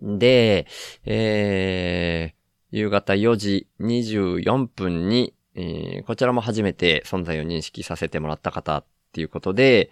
[0.00, 0.68] で、
[1.04, 9.90] えー、夕方4時24分に、えーこちらも初めて存在を認識させてもらった方っていうことで、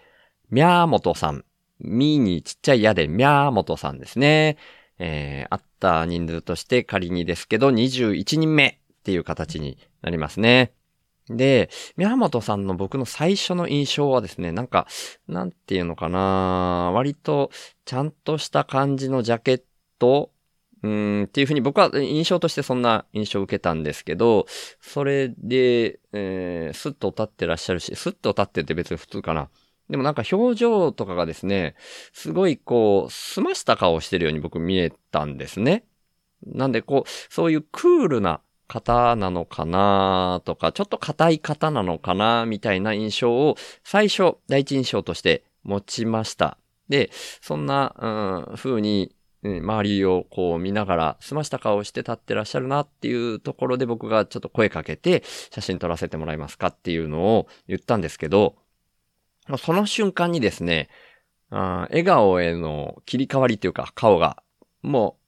[0.51, 1.43] みゃーもとさん。
[1.79, 4.55] みにちっちゃいやでみゃーもとさんですね。
[4.99, 10.71] えー、あった人数として仮にですけど、21人目っていう形になりますね。
[11.27, 14.87] で、宮本さんの僕の最初の印象はですね、なんか、
[15.27, 17.51] なんていうのかな割と、
[17.85, 19.63] ちゃんとした感じのジャケッ
[19.99, 20.31] ト、
[20.83, 24.45] うん、っていうふうに僕は印象としてそんな印象を受けたんですけど、
[24.81, 29.49] それで、えー、スッと立ってらっしゃるし、スッと立ってって別に普通かな。
[29.89, 31.75] でもなんか表情とかがですね、
[32.13, 35.85] すごいこう、済ました顔をしてるように僕見えたんですね。
[36.45, 46.57] なんでこう、そういうクールな方なのかなとか、ちょっと硬い方なのかなみたいな印象を最初、第一印象として持ちました。
[46.89, 47.09] で、
[47.41, 47.95] そんな、
[48.47, 58.55] うん、風に、周りをこう見ながら、済ました顔をして立ってらっしゃるなっていうところで僕がちょっと声かけて、写真撮らせてもらえますかっていうのを言ったんですけど、
[59.57, 60.89] その瞬間にですね、
[61.49, 64.41] あ笑顔への切り替わりというか、顔が、
[64.81, 65.22] もう、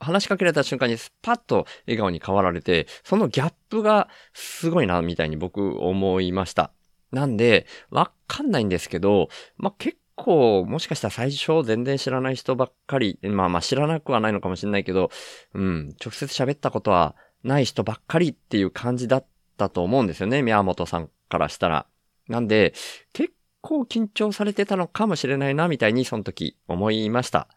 [0.00, 6.72] 話しかけられた瞬間にスパッと笑顔に変わられて、そのギャップがすごいな、みたいに僕思いました。
[7.10, 15.10] なんで、わかんないんですけど、まあ、結構、もしかしたら最初全然知らない人ばっかり、まあまあ知らなくはないのかもしれないけど、
[15.54, 21.86] うん、直接喋ったことはない人ばっかりっていう感じだったと思うんですよね、宮本さんからしたら。
[22.28, 22.74] なんで、
[23.12, 27.48] 結構緊張されてたのかもしれないな、みたいにその時思いました。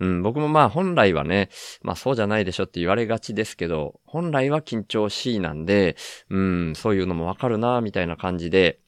[0.00, 1.50] うん、僕もまあ本来はね、
[1.82, 5.96] まあそうじゃないでしょって言われがちですけど、本来は緊張しいなんで、
[6.30, 8.80] うん、そういうのもわかるな、みたいな感じで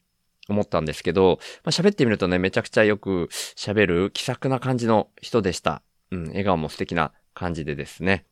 [0.47, 5.81] 思ったんですけど、まあ喋ってみるとね、めちゃくちゃよく喋る気さくな感じの人でした。
[6.11, 8.25] うん、笑顔も素敵な感じでですね。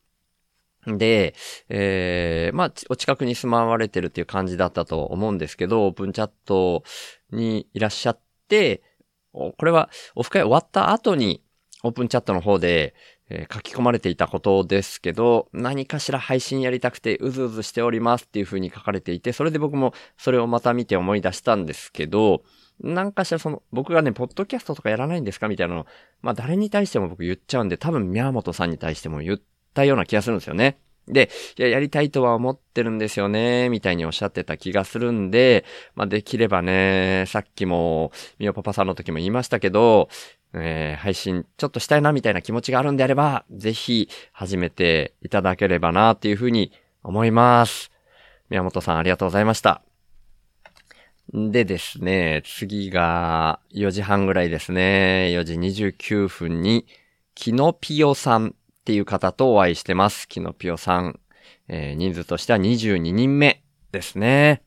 [0.86, 1.34] で、
[1.68, 6.84] えー、まあ、お近くに住まわれてるっていう感じだったと思うんですけど、オープンチャット
[7.30, 8.82] にいらっしゃって、
[9.32, 11.42] これはオフ会終わった後に
[11.82, 12.94] オープンチャットの方で、
[13.28, 22.42] えー書き込まれていたことですけど、何かしら配信やりたくてうずうずしておりますっていう風に書かれていて、それで僕もそれをまた見て思い出したんですけど、
[22.82, 25.86] 何かしらその、僕がね、ポッドキャストとかやらないんですかみたいなの、
[26.22, 29.40] まあ誰に対しても僕言っちゃうんで、多分宮本さんに対しても言っ
[29.74, 30.78] たような気がするんですよね。
[31.06, 35.64] で、いや、やりたいとは思ってるんですよね、みたいにおっしゃってた気がするんで、
[35.94, 40.08] まあできればね、さっきも、みおパパさんの時も言いましたけど、
[40.54, 47.90] えー配信ちょっとしたいなみたいな気持ちがあるんであれば、ぜひ始めていただければなっていうふうに思います。
[48.50, 49.82] 宮本さんありがとうございました。
[51.32, 55.30] でですね、次が4時半ぐらいですね。
[55.32, 56.86] 4時29分に、
[57.36, 60.28] キノピオさんっていう方とお会いしてます。
[60.28, 61.20] キノピオさん。
[61.68, 64.62] えー人数としては22人目ですね。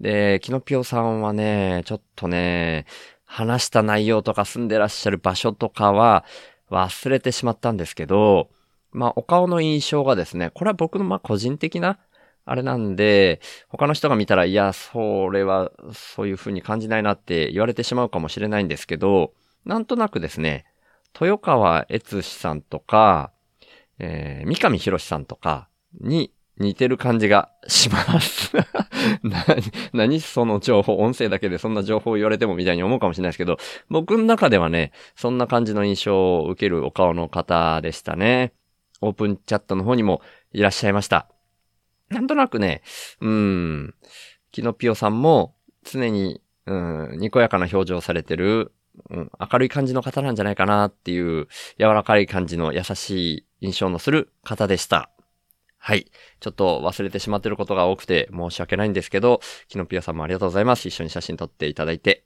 [0.00, 2.86] で、キノピオさんはね、ちょっとね、
[3.28, 6.24] 話した内容とか住んでらっしゃる場所とかは
[6.70, 8.48] 忘れてしまったんですけど、
[8.90, 11.98] まあ、お顔の印象がですね、これは僕のまあ個人的な
[12.46, 19.34] あれなんで、他の人が見たら、いや、それは、そういう風に感じないなって言われてしまうかもしれないんですけど、
[19.66, 20.64] なんとなくですね、
[21.20, 23.32] 豊川悦司さんとか、
[23.98, 25.68] えー、三上博史さんとか
[26.00, 28.56] に似てる感じがします。
[29.22, 29.44] な
[29.92, 38.52] 何その情報、音声だけでそんな情報を言われてもみたいに思うかもしれないですけど、僕の中ではね、そんな感じの印象を受けるお顔の方でしたね。
[39.00, 40.20] オープンチャットの方にも
[40.52, 41.28] いらっしゃいました。
[42.10, 42.82] なんとなくね、
[43.20, 43.94] うん、
[44.50, 46.74] キノピオさんも常に、う
[47.14, 48.72] ん、にこやかな表情をされてる、
[49.10, 55.10] うん、明るい感じの方なんじゃないかなっていう柔らかい感じの優しい印象のする方でした。
[55.78, 56.10] はい。
[56.40, 60.88] ちょっと忘れてしまってることが多くて申し訳ないんですけど、キノピオさんもありがとうございます。
[60.88, 62.24] 一緒に写真撮っていただいて。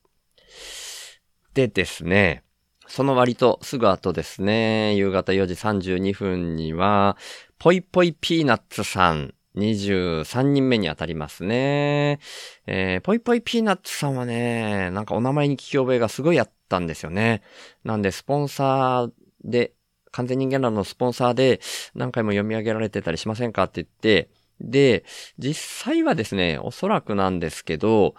[1.55, 2.45] でですね、
[2.87, 7.17] その割とすぐ後ですね、夕方4時32分には、
[7.59, 12.19] ぽいぽいピーナッツさん、23人目に当たりますね。
[12.67, 17.43] えー、ぽいぽいピーナッツさんはね、なんかお名前に聞き覚えがすごいあったんですよね。
[17.85, 19.13] なんで、スポンサー
[19.45, 19.73] で、
[20.13, 21.61] 完全人間欄のスポンサーで
[21.95, 25.05] 何回も読み上げられてたりしませんかって言って、で、
[25.39, 28.15] 実際はですね、おそらくなんですけど、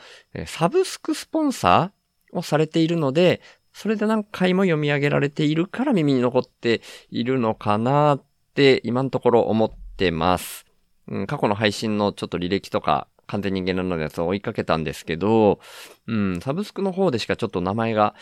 [0.46, 10.66] サブスクスポンサーをされているので、それで何回も読み上げられているから耳に残っているのかなって今のところ思ってます。
[11.08, 15.60] うん、過去の配信のちょっと履歴とか、完全人間なのやつを追いかけたんですけど、
[16.08, 18.14] うん、サブスクの方でしかちょっと名前が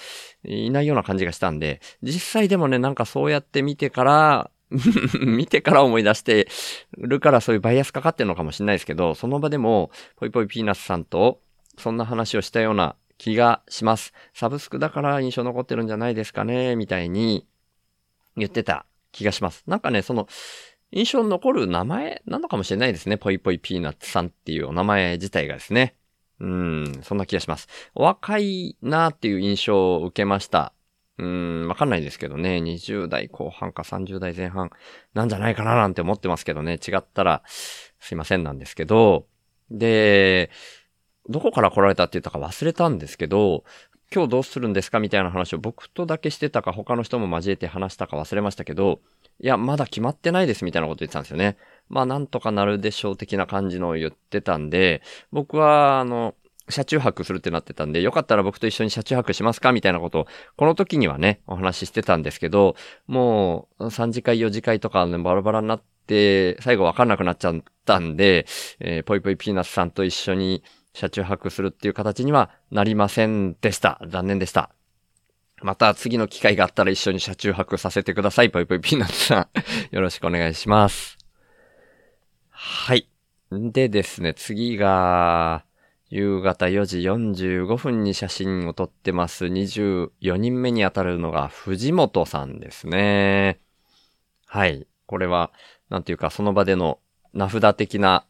[0.46, 4.52] いないような感じがしたんで、実際でもね、なんかそうやって見てから、
[5.20, 6.48] 見てから思い出して
[6.98, 11.42] るからそういうバイアスかかってるのかもしれないですけど、その場でも、ぽいぽいピーナッツさんと、
[11.78, 14.14] そんな話をしたような気がします。
[14.34, 17.46] サブスクだから印象残ってるんじゃないですかね、みたいに
[18.38, 19.64] 言ってた気がします。
[19.68, 20.28] なんかね、その、
[20.92, 22.22] 印象に残る名前？
[22.26, 23.18] なのかもしれないですね。
[23.18, 25.96] ぽいぽいピーナッツさんっていうお名前自体がですね。
[26.40, 27.68] うん、そんな気がします。
[27.94, 30.74] お若いなーっていう印象を受けました。
[31.18, 32.58] うん、わかんないですけどね。
[32.58, 34.72] 20代後半か30代前半
[35.14, 36.80] なんじゃないかななんて思ってますけどね。
[36.86, 39.28] 違ったらすいませんなんですけど。
[39.70, 40.50] で、
[41.30, 43.64] どこから来られたって言ったか忘れたんですけど、
[44.14, 45.00] 今日どうするんですか？
[45.00, 49.00] みたいな話を僕とだけしてたか他の人も交えて話したか忘れましたけど、
[49.40, 51.56] いや、まだ決まってないですみたいなこと言ってたんですよね。
[51.88, 56.36] まあ、なんとかなるでしょう的な感じのを言ってたんで、僕は、あの、
[56.70, 59.72] 車中泊するってなってたんで、よかったら僕と一緒に車中泊しますか？
[59.72, 62.76] みたいなことを、この時にはね、お話ししてたんですけど、
[63.08, 68.46] もう、3次会、4次会とか、ね、バラバラになって、最後わかんなくなっちゃったんで、
[68.82, 74.02] えー、ぽいぽいピーナッツさんと一緒に車中泊するっていう形にはなりませんでした。
[74.08, 74.72] 残念でした。
[75.62, 78.50] また次の機会があったら一緒に車中泊させてください。
[78.50, 79.48] ぽいぽいピーナッツさん。
[79.96, 81.18] よろしくお願いします。
[82.50, 83.08] はい。
[83.52, 85.66] でですね、次が、
[86.10, 93.62] 夕方4時45分に写真を撮ってます24人目に当たるのが藤本さんですね。
[94.46, 94.88] はい。
[95.06, 95.52] これは、
[95.90, 97.00] なんていうか、その場での
[97.34, 98.26] 名札的な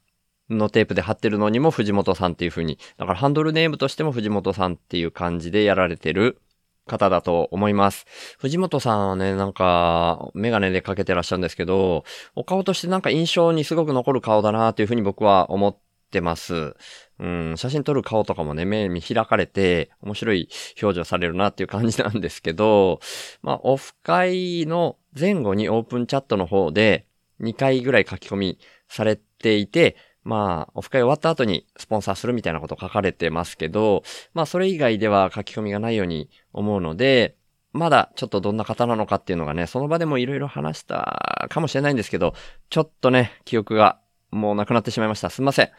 [0.57, 6.41] のテープで貼ってるのにも藤本さんっていう風に、だからハンドルネームとしても藤本さんっていう感じでやられてる
[6.87, 8.05] 方だと思います。
[8.39, 12.03] 藤本さんはね、なんか、メガネでかけてらっしゃるんですけど、
[12.35, 15.77] お顔としてなんか印象にすごく残る顔だなっていう風に僕は思っ
[16.11, 16.75] てます。
[17.19, 20.49] うん、写真撮る顔とかもね、目見開かれて、面白い
[20.81, 22.99] 表情されるなっていう感じなんですけど、
[23.41, 27.05] まあ、オフ会の前後にオープンチャットの方で、
[27.41, 34.03] 2回ぐらい書き込みされていて、まあ、オフ会終わった後にスポンサーするみたいなこと書かれてますけど、
[34.33, 37.35] まあ、それ以外では書き込みがないように思うので、
[37.73, 42.33] まだちょっとどんな方なのかっていうのがね、その場でもいろいろ話したかもしれないんですけど、
[42.69, 45.29] ちょっとね、記憶がもうなくなってしまいました。
[45.29, 45.71] すいません。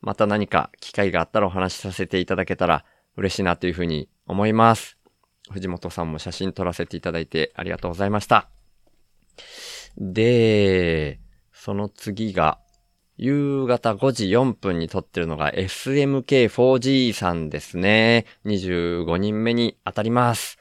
[0.00, 2.84] また何か機会があったらお話しさせていただけたら
[3.16, 4.98] 嬉しいなというふうに思います。
[5.50, 8.48] 藤本さんも写真撮らせていただいてありがとうございました。
[9.96, 11.20] で、
[11.52, 12.58] その次が、
[13.18, 18.26] 夕方5時4分に撮ってるのが SMK4G さんですね。
[18.46, 20.56] 25人目に当たります。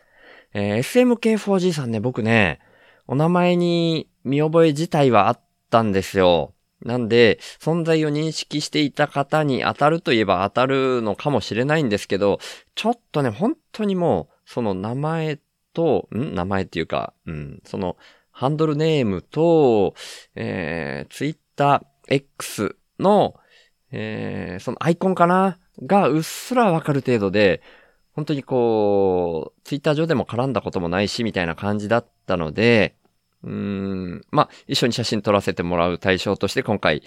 [0.54, 2.60] えー SMK4G さんね、僕ね、
[3.06, 6.56] お名前に見覚え自体はあったんですよ。
[6.84, 12.40] なんで、存在を認識していた方に当たるといえば当たるのかもしれないんですけど、
[12.74, 15.40] ちょっとね、本当にもう、その名前
[15.74, 16.34] と、ん？
[16.34, 17.98] 名前っていうか、うん、その、
[18.32, 19.96] ハンドルネームと、
[20.36, 23.36] えー、ツイッター X の、
[23.92, 25.60] えー、そのアイコンかな？
[25.86, 27.62] がうっすらわかる程度で、
[28.14, 32.96] 本当にこう、ツイッター上でも絡んだこともないし、みたいな感じだったので、
[33.44, 37.04] うーん、まあ、一緒に写真撮らせてもらう対象として今回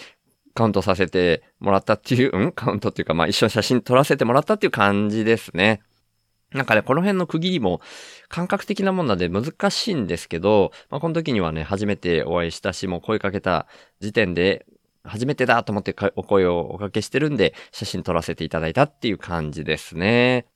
[0.54, 2.52] カウントさせてもらったっていう、うん？
[2.52, 5.82] カウントっていうか、まあ、一緒に写真撮らせてもらったっていう感じですね。
[6.52, 7.80] なんかね、この辺の区切りも
[8.28, 13.66] 感覚的なもんなんで難しいんですけど、まあ、この時にはね、初めてお会いしたし、もう声かけた
[14.00, 14.66] 時点で、
[15.04, 20.46] 初めてだと思ってお声をおかけしてるんで、写真撮らせていただいたっていう感じですね。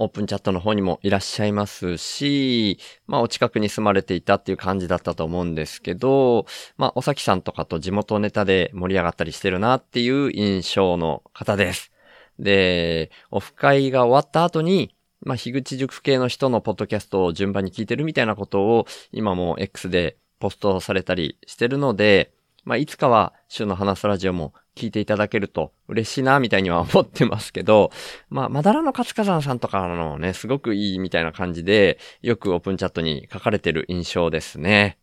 [0.00, 6.46] オープンチャットの方にもいらっしゃいますし、まあお近くに住まれていたっていう感じだったと思うんですけど、
[6.76, 11.90] まあおさきさんとかと地元ネタで盛り上がったりしてるなっていう印象の方です。
[12.38, 22.32] で、オフ会が終わった後に、まあ、樋口塾系の人のポッドキャストを順番に聞いてるみたいなことを、今も X でポストされたりしてるので、
[22.64, 27.90] まあ、いつかは週の話すラジオも聞いていただけると嬉しいな、みたいには思ってますけど、
[28.30, 34.98] まあ、まだらの活火山さんとかのね、すごくいいみたいな感じで、よくオープンチャットに書かれてる印象ですね。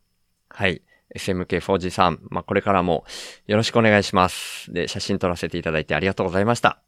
[0.49, 0.81] はい。
[1.15, 3.05] SMK4G さん、まあ、これからも
[3.47, 4.73] よろしくお願いします。
[4.73, 6.79] で、写真撮らせていただいてありがとうございました。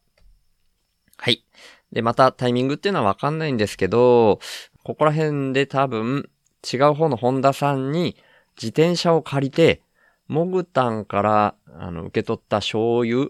[1.17, 1.43] はい。
[1.91, 4.39] で、またタイミングっていうのはわかんないんですけど、
[4.83, 6.29] ここら辺で多分
[6.71, 8.17] 違う方の本田さんに
[8.55, 9.81] 自転車を借りて、
[10.27, 13.29] モグタンからあの受け取った醤油、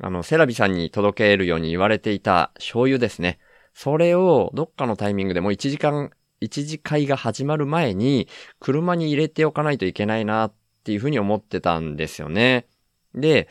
[0.00, 3.38] あの、セラビさんに届けるように言われていた醤油ですね。
[3.74, 8.28] それをどっかのタイミングでもう1時間、一時会が始まる前に
[8.60, 10.52] 車に入れておかないといけないなっ
[10.84, 12.66] ていうふうに思ってたんですよね。
[13.14, 13.48] で、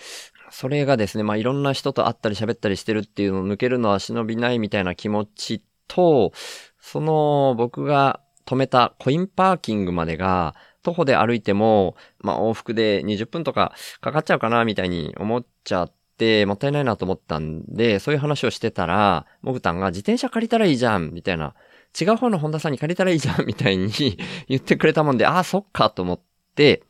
[0.51, 6.31] それがですね、まあ、いろんな人と会ったり喋ったりしてるっていうのを抜けるのは忍びないみたいな気持ちと、
[6.79, 21.55] その僕が止めたコインパーキングまでが、徒歩で歩いても、まあ、往復で20分とかかかっちゃうかな、みたいに思っちゃって、もったいないなと思ったんで、そういう話をしてたら、モグタンが自転車借りたらいいじゃん、みたいな。
[21.99, 23.89] 違う方の本田さんに借りたらいいじゃん、みたいに
[24.47, 26.19] 言ってくれたもんで、ああ、そっか、と思っ
[26.55, 26.83] て、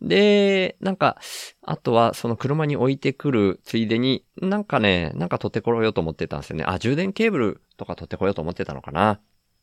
[0.00, 1.18] で、なんか、
[1.62, 6.64] あとはその車に置いてくるついでに、なんかね、なんか取ってこようと思ってたんですよね。
[6.66, 9.20] あ、充電ケーブルとか取ってこようと思ってたのかな。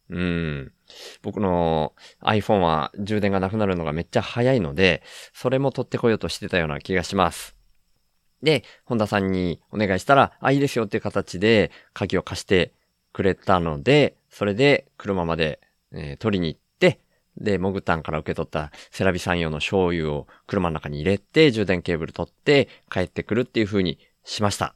[0.09, 0.71] うん。
[1.21, 5.03] 僕の iPhone は充電がなくなるのがめっちゃ早いので、
[5.33, 7.55] それも取ってこようとしてたような気がします。
[8.41, 12.73] で、本田さんにお願いしたら、あ、いいですよっていう形で鍵を貸して
[13.11, 15.59] くれたので、それで車まで、
[15.91, 16.99] えー取りに行って、
[17.37, 24.75] で、モグタンから受け取ったセラビ産用の醤油を車の中に入れて、充電ケーブル取って帰ってくるっていう風にしました。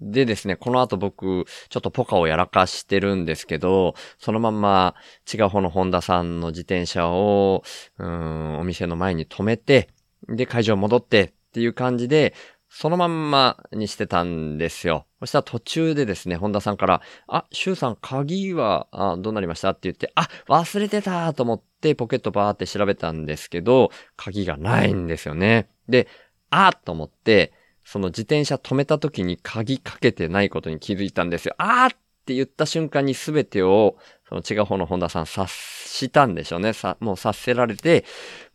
[0.00, 4.94] でですね、この後僕、ちょっとポカをやらかしてるんですけど、そのまんま
[5.32, 7.62] 違う方のホンダさんの自転車を、
[7.98, 9.88] うん、お店の前に止めて、
[10.28, 12.34] で、会場戻ってっていう感じで、
[12.72, 15.04] そのまんまにしてたんですよ。
[15.18, 19.70] そしたら途中でですね、本田さんから、あ、シュウさん、鍵は、あどうなりました？
[19.70, 25.68] って言って、あ、忘れてたと思って、ポケットバーって調べたんですけど、鍵がないんですよね。
[25.88, 26.06] で、
[26.50, 27.52] あと思って、
[27.90, 31.56] その自転車止めた時に鍵かけてないことに気づいたんですよ。
[31.58, 33.96] あーって言った瞬間に全てを、
[34.28, 36.72] その違う方の本田さん察したんでしょうね。
[36.72, 38.04] さ、もう察せられて、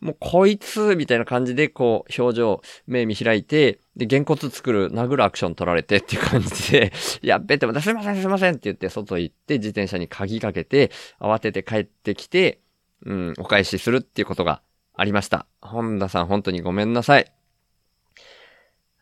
[0.00, 12.60] もうこいつみたいな感じでこう表情、目見開いて、で、げんこつ作る、殴るアクション取られてっていう感じで、 やっべっても、すいませんすいませんって言って外行って自転車に鍵かけて、慌てて帰ってきて、
[13.04, 14.62] うん、お返しするっていうことが
[14.94, 15.46] ありました。
[15.60, 17.35] 本田さん本当にごめんなさい。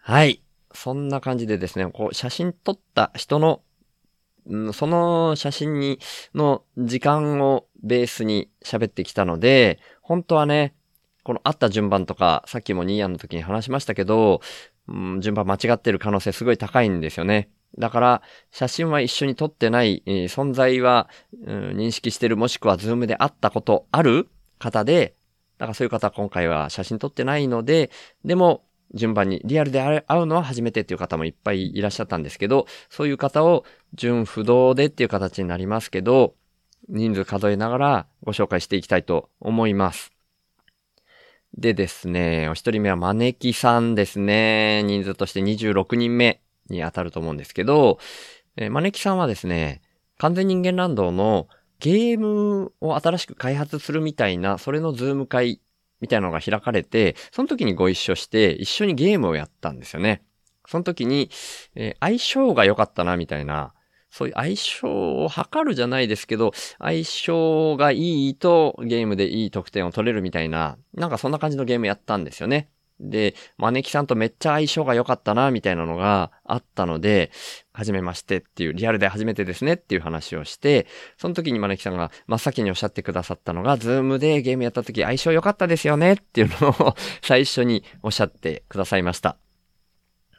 [0.06, 0.42] はい。
[0.74, 3.62] そんな感じでですね、こう写真撮った人の、
[4.74, 5.98] その写真に、
[6.34, 10.74] の時間をベースに喋ってきたので、本当はね、
[11.22, 14.42] この会った順番とか、さっきもニーヤンの時に話しましたけど、
[14.88, 17.48] うん、順番間違ってる可能性すごい高いんですよね。
[17.78, 21.08] だから、写真は一緒に撮ってない、えー存在は、
[21.46, 24.28] うん認識してる、もしくはズームで会ったことある
[24.58, 25.14] 方で、
[25.56, 27.90] だからそういう方は今回は写真撮ってないので、
[28.22, 33.64] でも、順番にリアルで会うのは初めてっていう方もいっぱいいらっしゃったんですけど、そういう方を
[33.94, 36.34] 順不動でっていう形になりますけど、
[36.88, 40.12] 人数数えながらご紹介していきたいと思います。
[41.56, 44.82] でですね、お一人目は招きさんですね。
[44.82, 47.98] 人数として26人目に当たると思うんですけど、
[48.56, 49.80] えー招きさんはですね、
[50.18, 51.48] 完全人間ランドの
[51.80, 55.60] ゲームを新しく開発するみたいな、それのズーム会
[56.00, 60.22] みたいなのが開かれて、その時にご一緒して、一緒にゲームをやったんですよね。
[60.66, 61.30] その時に、
[61.74, 63.74] えー相性が良かったな、みたいな、
[64.10, 72.68] そういう相性を測るじゃないですけど、相性がいいとゲームでいい得点を取れるみたいな、なんかそんな感じのゲームやったんですよね。
[73.00, 77.30] で、招きさんとめっちゃ相性が良かったな、みたいなのがあったので、
[77.72, 80.86] はじめましてっていう、リアルで初めてですねっていう話をして、
[81.18, 89.43] その時に招きさんが真っ先におっしゃってくださったのが、ズームでゲームやった時相性良かったですよねっていうのを 最初におっしゃってくださいました。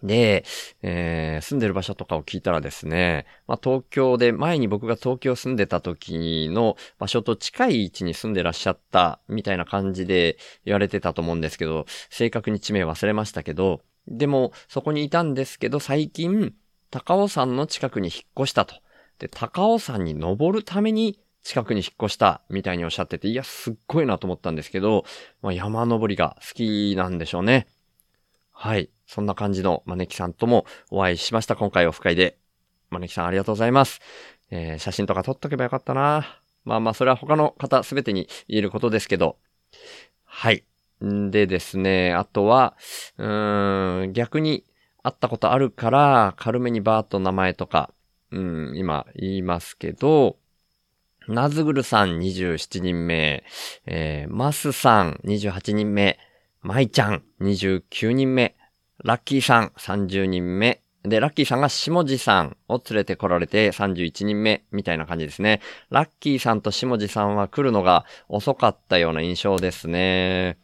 [0.04, 0.46] で、
[0.82, 16.54] えー住んでる場所とかを聞いたらですね、まあ、東京で、前に僕が東京住んでた時の場所と近い位置に住んでらっしゃったみたいな感じで言われてたと思うんですけど、正確に地名忘れましたけど、でもそこにいたんですけど、最近、
[16.92, 18.76] 高尾山の近くに引っ越したと。
[19.20, 25.06] で、高尾山に登るために近くに引っ越したみたいにおっしゃってて、いや、すっごいなと思ったんですけど、
[25.42, 27.68] まあ、山登りが好きなんでしょうね。
[28.52, 28.90] はい。
[29.06, 32.38] そんな感じの招きさんともお会いしました、今回オフ会で。
[32.90, 34.02] 招きさんありがとうございます。
[34.52, 36.42] えー写真とか撮っとけばよかったな。
[36.64, 39.38] まあまあ、それは他の方すべてに言えることですけど。
[40.24, 40.64] はい。
[41.04, 42.76] んでですね、あとは、
[43.18, 44.66] うーん、逆に
[45.04, 47.94] 会ったことあるから、軽めにバーッと名前とか、
[48.32, 50.38] うん、今言いますけど、
[51.28, 53.44] ナズグルさん27人目、
[53.86, 56.20] えー、マスさん28人目、
[56.62, 58.56] マイちゃん29人目、
[59.04, 65.62] ラッキーさん30人目、で、ラッキーさんが下地さんを連れてこられて31人目みたいな感じですね。
[65.90, 70.58] ラッキーさんと下地さんは来るのが遅かったような印象ですね。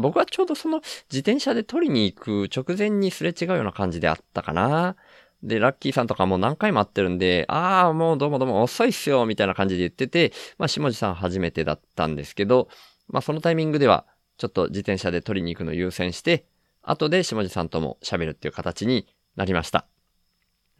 [0.00, 0.80] 僕はちょうどその
[1.10, 4.96] 自転車で取りに行く直前にすれ違うような感じであったかな。
[5.42, 12.68] で、ラッキーさんとかもう何回も会ってるんで、ああ、もうどうもどうも遅いっすよ、みたいな感じで言ってて、まあ、下地さん初めてだったんですけど、
[13.08, 14.06] まあ、そのタイミングでは、
[14.38, 16.46] ちょっと自転車で取りに行くの優先して、
[16.84, 19.06] 後で下地さんとも喋るっていう形に
[19.36, 19.86] なりました。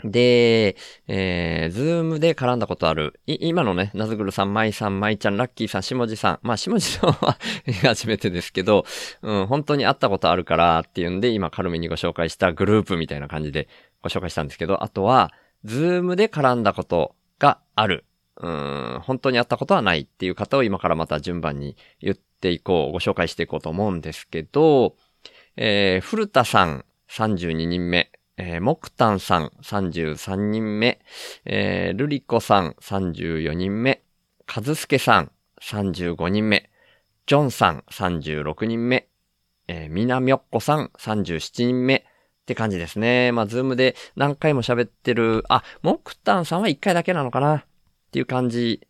[0.03, 0.77] で、
[1.07, 3.21] えー、ズームで絡んだことある。
[3.27, 6.39] い、今のね、ナズグルさん、マイさん、マイちゃん、ラッキーさん、下地さん。
[6.43, 7.39] まあ、下地さんは
[7.83, 8.85] 初めてですけど、
[9.23, 13.69] うん、本当に会ったことあるからっていうんで、今軽めにご紹介したグループみたいな感じで
[14.03, 15.33] ご紹介したんですけど、あとは、
[15.65, 18.05] ズームで絡んだことがある。
[18.37, 24.97] うん、本当に会ったことはないっていう方を今からまた順番に言っていこう、ご紹介していこうと思うんですけど、
[25.57, 31.01] えー、古田さん32人目、えー、木炭さん33人目、
[31.45, 34.03] えー、ルリコさん34人目、
[34.53, 35.31] 和助さん
[35.61, 36.71] 35人目、
[37.27, 39.07] ジョンさん36人目、
[39.69, 42.03] えー、みなみょっこさん37人目っ
[42.47, 43.31] て感じですね。
[43.31, 47.65] まあ、ズームで何回も喋ってる、あ、木炭さんは1回だけなのかなっ
[48.11, 48.87] ていう感じ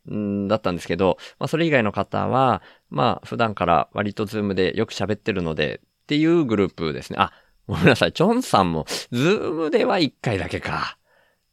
[0.48, 7.18] だったんですけど、まあ、それ以外の方は、まあ、普段から割とズームでよく喋ってるので、っていうグループですね。
[7.18, 7.32] あ、
[7.66, 8.12] ごめんなさい。
[8.12, 10.98] ジョンさんも、ズームでは1回だけか。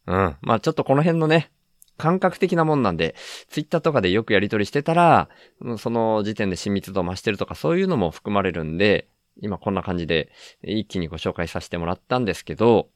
[0.07, 0.37] うん。
[0.41, 1.51] まあ、ちょっとこの辺のね、
[1.97, 3.15] 感覚的なもんなんで、
[3.47, 5.29] ツイッターとかでよくやり取りしてたら、
[5.77, 9.07] その時点で親密度増してるとかそういうのも含まれるんで、
[9.39, 10.31] 今こんな感じで
[10.63, 12.89] 一気にご紹介させてもらったんですけど、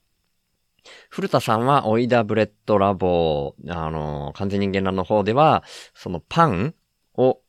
[1.10, 6.76] 古田さんはオイダブレッドラボ、あの、完全人間ランドの方では、そのパン
[7.16, 7.40] を、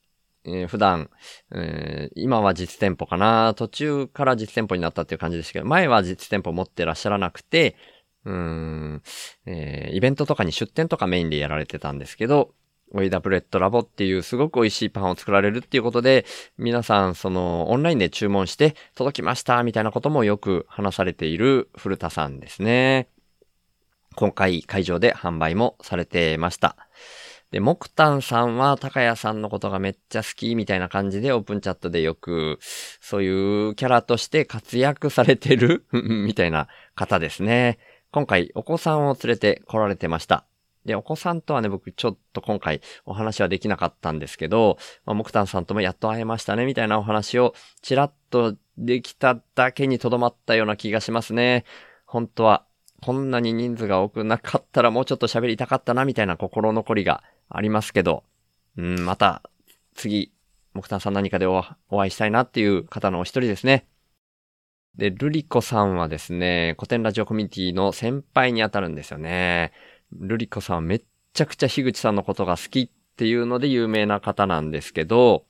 [0.47, 1.11] えー普段、
[1.53, 7.77] えー今は実店舗かな、途中から実店舗になったっていう感じですけど、前は実店舗持ってらっしゃらなくて、
[8.25, 9.03] うん、
[9.47, 12.55] えーイベントとかに出店とかメインでやられてたんですけど、
[12.95, 16.25] オイダブレッドラボっていうすごく美味しいパンを作られるっていうことで、
[16.57, 23.09] 皆さんそのオンラインで注文して届きましたみたいなこともよく話されている古田さんですね。
[24.15, 26.86] 今回会場で販売もされてました。
[27.51, 32.59] で、木炭さんは高谷さんのことがめっちゃ好きみたいな感じでオープンチャットでよく
[33.01, 37.79] そういうキャラとして活躍されてる みたいな方ですね。
[38.11, 40.45] 今回お子さんを連れて来られてました。
[40.87, 51.65] で、お子さんとはね、僕ちょっと今回お話はできなかったんですけど、まあ、木炭さんともやっと会えましたね、みたいなお話をちらっとできただけにとどまったような気がしますね。
[52.07, 52.65] 本当は、
[53.03, 58.25] こんなに人数が多くなかったらもうちょっと喋りたかったな、みたいな心残りがありますけど、
[58.77, 59.43] うん、また、
[59.95, 60.33] 次、
[60.75, 63.87] 木炭さん何かでおお会いしたいなっていう方のお一人ですね。
[64.97, 69.73] で、ルリコさんはですね、古典ラジオコミュニティの先輩にあたるんですよね。
[70.13, 75.45] ルリコさんはめっちゃくちゃ樋口さんのことが好きっていうので有名な方なんですけど、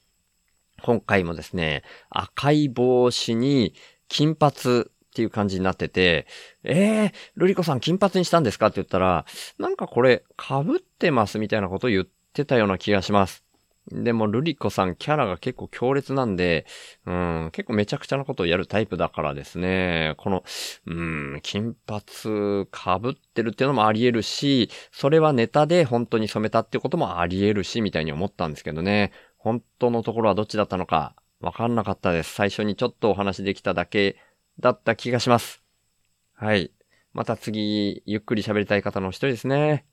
[0.82, 3.74] 今回もですね、赤い帽子に
[4.08, 4.86] 金髪
[5.16, 6.26] っていう感じになってて、
[6.62, 8.66] えー、ルリコさん金髪にしたんですか？
[8.66, 9.24] って言ったら、
[9.58, 12.04] なんかこれ被ってますみたいなことを言っ
[12.34, 13.42] てたような気がします。
[13.90, 16.66] でも、ルリコさんキャラが結構強烈なんで、
[17.06, 20.44] うん、結構めちゃくちゃなことをやるタイプだからですね、この、
[20.86, 32.32] うん、金髪被ってるっていうのもあり得るし、それはネタで本当に染めたってこともあり得るし、みたいに思ったんですけどね、本当のところはどっちだったのか、わかんなかったです。
[32.32, 34.16] 最初にちょっとお話できただけ
[34.60, 35.62] だった気がします。
[36.34, 36.72] はい。
[37.12, 39.86] また次、ゆっくり喋りたい方の一人ですね。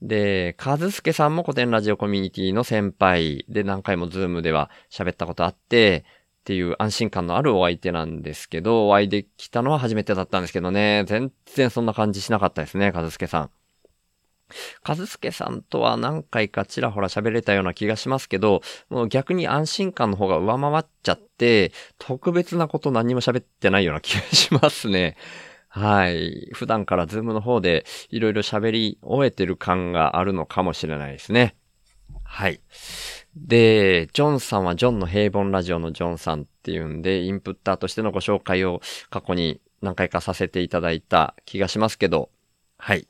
[0.00, 6.04] で、かずすけさんも古典ラジオコミュニティの先輩で何回もズームでは喋ったことあって、
[6.40, 13.50] っていう安心感のあるお相手なんですけど、お会いできたのは初めてだったんですけどね、全然そんな感じしなかったですね、かずすけさん。
[14.82, 25.16] かずすけさんとは何回かちらほら喋れたような気がしますけど、もう逆に安心感の方が上回っちゃって、特別なこと何も喋ってないような気がしますね。
[25.68, 26.50] はい。
[26.52, 31.56] 普段からズームの方でいろいろ喋り終えてる感があるのかもしれないですね。
[32.24, 32.60] はい。
[33.36, 42.30] で、ジョンさんはジョンの平凡ラジオのジョンさんっていうんで、インプッターとしてのご紹介を過去に何回かさせていただいた気がしますけど、
[42.76, 43.06] はい。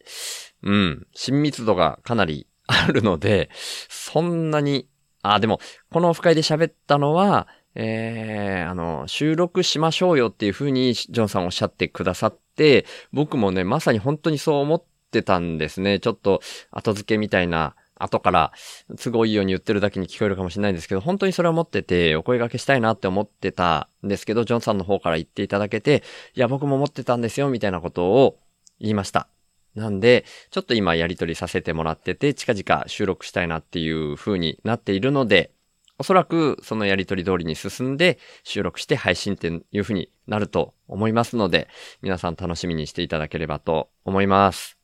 [0.62, 3.50] うん、親密度がかなり あるので、
[3.88, 4.88] そんなに、
[5.22, 5.60] あ、でも、
[5.90, 15.98] このオフ会で喋ったのは、えー、あの、収録しましょうよっていうふうにジョンさんおっしゃってくださって、僕もね、まさに本当にそう思ってたんですね。
[15.98, 16.40] ちょっと
[16.70, 18.52] 後付けみたいな、後から
[18.98, 26.02] 都合いいように言ってるだけに聞こえるかもしれないんですけど、本当にそれを思ってて、お声掛けしたいなって思ってたんですけど、ジョンさんの方から言っていただけて、
[26.34, 28.38] いや、僕も思ってたんですよ、みたいなことを
[28.80, 29.28] 言いました。
[29.74, 35.52] なんで、ちょっと今やりとりさせてもらってて、近々収録したいなっていう風になっているので、
[35.98, 41.68] おそらくそのやりとり通りに進んで収録して配信っていう風になると思いますので、
[42.02, 44.78] 皆さん楽しみにしていただければと思います。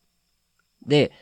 [0.87, 1.13] で、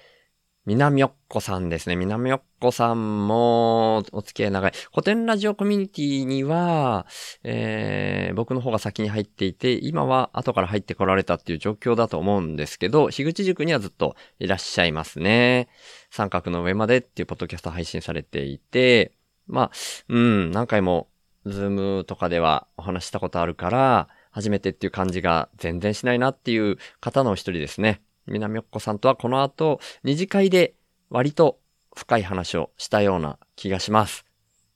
[0.67, 1.95] 南よっこさんですね。
[1.95, 4.73] 南よっこさんもお付き合い長い。
[4.91, 7.07] 古典ラジオコミュニティには、
[7.45, 15.69] えー、僕の方が先に入っていて、今は後から入ってこられたっていう状況だと思うんですけど、樋口塾にはずっといらっしゃいますね。
[16.11, 19.13] 三角の上までっていうポッドキャスト配信されていて、
[19.47, 19.71] まあ、
[20.09, 21.07] うん、何回も、
[21.45, 28.03] ズームとかではお話したことあるから、初めてっていう感じが全然しないなっていう方の一人ですね。
[28.27, 30.75] 南こさんとはこの後、二次会で
[31.11, 31.59] 割と
[31.95, 34.25] 深い話をしたような気がします。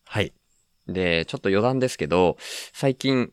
[0.05, 0.33] はい。
[0.87, 2.37] で、ちょっと余談ですけど、
[2.73, 3.33] 最近、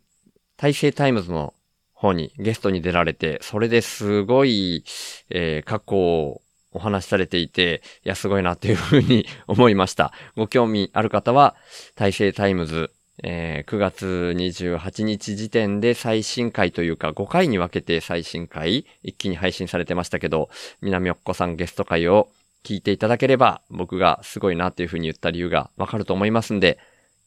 [0.58, 1.54] 大成タイムズの
[1.94, 4.84] 方にゲストに出られて、それですごい、
[5.30, 6.42] えー過去を
[6.72, 10.12] お話しされていて、いや、すごいなっていうふうに思いました。
[10.36, 11.56] ご興味ある方は、
[11.96, 12.92] 大成タイムズ、
[13.24, 20.50] えー9月28日時点で最新回というか5回に分けて最新回一気に配信されてましたけど、
[20.82, 22.30] 南よっこさんゲスト回を
[22.64, 26.80] 聞いていただければ僕がすごいなっていうふうに言った理由がわかると思いますんで、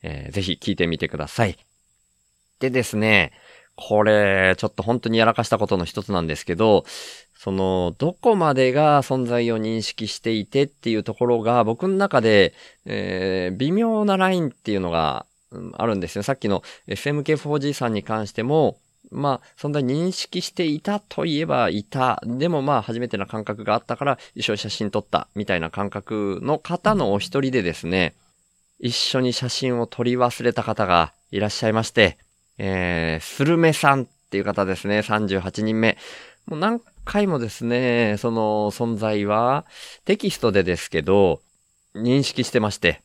[0.03, 1.59] えーぜひ聞いてみてください。
[2.61, 3.33] でですね、
[3.75, 6.85] これ、ちょっと本当にやらかしたことの一つなんですけど、
[7.35, 12.53] その、どこまでが存在を認識していてっていうところが、僕の中で、
[12.85, 15.25] えー微妙なラインっていうのが、
[15.77, 16.23] あるんですよ。
[16.23, 18.79] さっきの SMK4G さんに関しても、
[19.11, 22.23] まあ、存在認識していたといえばいた。
[22.25, 28.15] でもまあ、初めてな感覚があったから、一緒に写真撮った、みたいな感覚の方のお一人でですね、
[28.79, 32.19] 一緒に写真を撮り忘れた方がいらっしゃいまして、
[32.59, 35.99] えー、スルメさんっていう方ですね、38人目。
[36.47, 39.67] もう何回もですね、その存在は
[40.05, 41.41] テキストでですけど、
[41.95, 43.03] 認識してまして、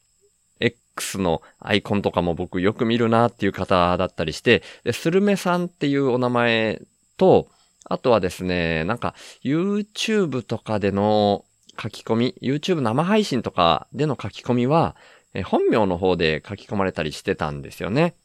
[0.98, 6.82] X のアイコンとかも僕よく見るなっていう方だったりして、でスルメさんっていうお名前
[7.18, 7.48] と、
[7.84, 11.46] あとはですね、なんか YouTube とかでの
[11.82, 14.96] 書き込み、YouTube 生配信とかでの書き込みは、
[15.34, 18.16] え本名の方で書き込まれたりしてたんですよね。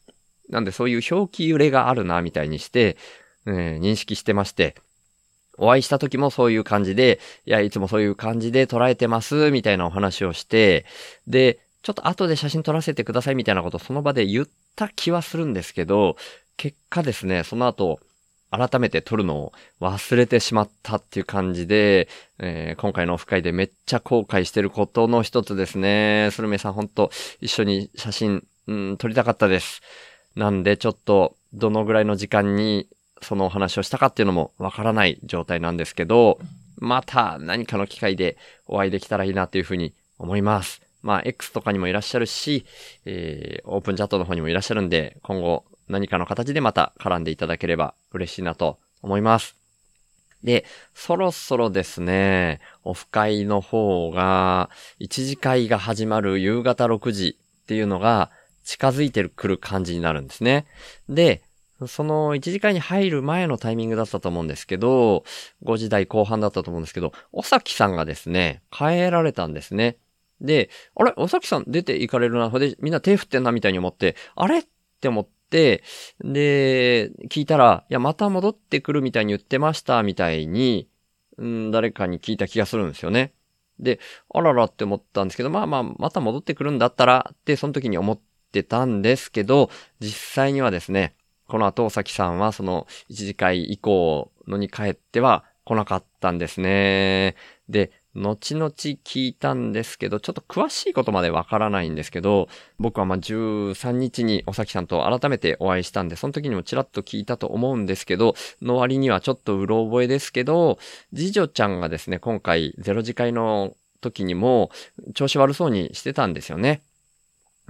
[0.49, 2.97] なんでそういう表記揺れがあるな、みたいにして、
[3.45, 4.75] えー認識してまして、
[5.57, 10.85] お会いした時もそういう感じで、いや、いつもそういう感じで捉えてます、みたいなお話をして、
[11.27, 16.15] で、ちょっと後で写真撮らせてくださいみたいなことをその場で言った気はするんですけど、
[16.57, 17.99] 結果ですね、その後、
[18.51, 26.29] 改めて撮るのを忘れてしまったっていう感じで、えー今回のオフ会でめっちゃ後悔してることの一つですね。
[26.31, 29.81] スルメさんほんと一緒に写真、うん、撮りたかったです。
[30.35, 32.87] なんでちょっとどのぐらいの時間に
[33.21, 36.37] そのお話をしたかっていうのもわからない状態なんですけど、
[36.77, 40.81] また何かの機会でお会いできたらいいなというふうに思います。
[41.01, 42.65] まあ、X とかにもいらっしゃるし、
[43.05, 49.55] えー、オープンチャットの方にもいらっしゃるんで、今後何かの形でまた絡んでいただければ嬉しいなと思います。
[50.43, 58.31] で、そろそろですね、オフ会の方が、一次会が始まる夕方6時っていうのが
[58.63, 60.65] 近づいてくる感じになるんですね。
[61.09, 61.43] で、
[61.87, 65.23] その一次会に入る前のタイミングだったと思うんですけど、
[65.63, 69.97] 5時台後半だったと思うんですけど、おさきさんがですね、帰られたんですね。
[70.41, 71.13] で、あれ？
[71.15, 72.49] おさきさん出て行かれるな。
[72.49, 74.59] で、みんな手振ってんなみたいに思って、あれ？
[74.59, 74.65] っ
[74.99, 75.83] て思って、
[76.23, 80.89] で、聞いたら、いや、また戻ってくるみたいに言ってました、みたいに、
[81.37, 83.33] うん、誰かに聞いた気がするんですよね。
[83.79, 83.99] で、
[84.33, 88.19] あららって思ったんですけど、まあまあ、また戻ってくるんだったら、ってその時に思っ
[88.51, 89.69] てたんですけど、
[89.99, 91.15] 実際にはですね、
[91.47, 97.35] この後、崎さんはその一次会以降のに帰っては来なかったんですね。
[97.67, 110.77] で、後々聞いたんですけど、ちょっと詳しいことまでわからないんですけど、僕はまあ13日にお崎さんと改めてお会いしたんで、その時にもちらっと聞いたと思うんですけど、の割にはちょっとうろ覚えですけど、
[111.15, 114.71] 次女ちゃんがですね、今回ゼロ次会の時にも
[115.13, 116.81] 調子悪そうにしてたんですよね。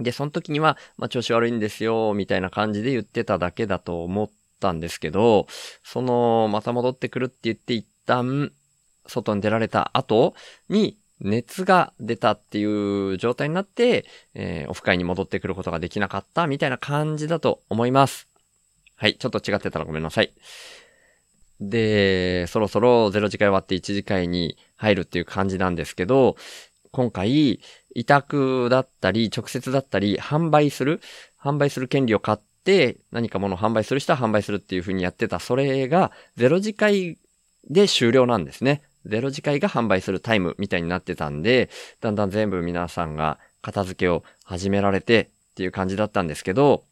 [0.00, 5.46] で、その時には、まあ、調子悪いんですよ、みたいな感じで言ってただけだと思ったんですけど、
[5.84, 8.52] その、また戻ってくるって言って一旦、
[9.06, 10.34] 外に出られた後
[10.68, 18.28] に熱が出たっていう状態になって、えーオフ会に戻ってくることができなかったみたいな感じだと思います。
[18.96, 20.32] はい、ちょっと違ってたらごめんなさい。
[21.60, 26.36] で、そろそろ0次会終わって1次会に入るっていう感じなんですけど、
[26.90, 27.60] 今回、
[27.94, 31.00] 委託だったり、直接だったり、販売する、
[31.40, 37.18] 販売する権利を買って、何か物を販売する人は販売するっていう風にやってた、それが、0次会
[37.70, 38.82] で終了なんですね。
[39.06, 46.84] 0次会が販売するタイムみたいになってたんで、だんだん全部皆さんが片付けを始められてっていう感じだったんですけど、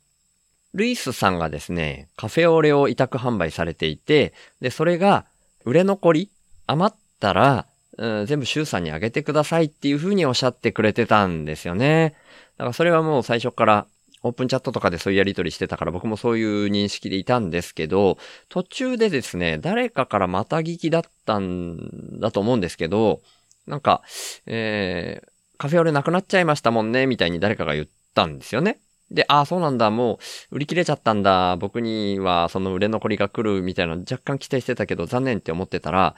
[0.75, 5.27] ルイスさんがですね、カフェオレを委託販売されていて、で、それが
[5.65, 6.31] 売れ残り
[6.67, 7.67] 余ったら、
[7.99, 12.15] うん全部シュウさんにあげてくださいっていう風におっしゃってくれてたんですよね。
[12.57, 13.87] だからそれはもう最初から
[14.23, 18.19] オープンチャットとかでそういうやり取りしてたから僕もそういう認識でいたんですけど、
[18.49, 23.21] 途中でですね、誰かからまた聞きだったんだと思うんですけど、
[23.67, 24.03] なんか、
[24.47, 28.79] えー、カフェオレなくなっちゃいましたもんね、みたいに誰かが言ったんですよね。
[29.11, 30.19] で、ああ、そうなんだ、も
[30.51, 36.15] う売り切れちゃったんだ、僕にはその売れ残りが来るみたいな若干期待してたけど残念って思ってたら、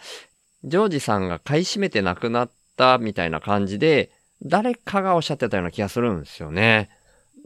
[0.64, 4.10] ジョージさんが買い占めてなくなったみたいな感じで、
[4.42, 6.90] 誰かがおっしゃってたような気がするんですよね。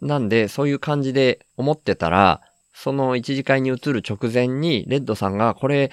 [0.01, 2.41] なんで、そういう感じで思ってたら、
[2.75, 5.91] その一次会に移る直前に、レッドさんが、これ、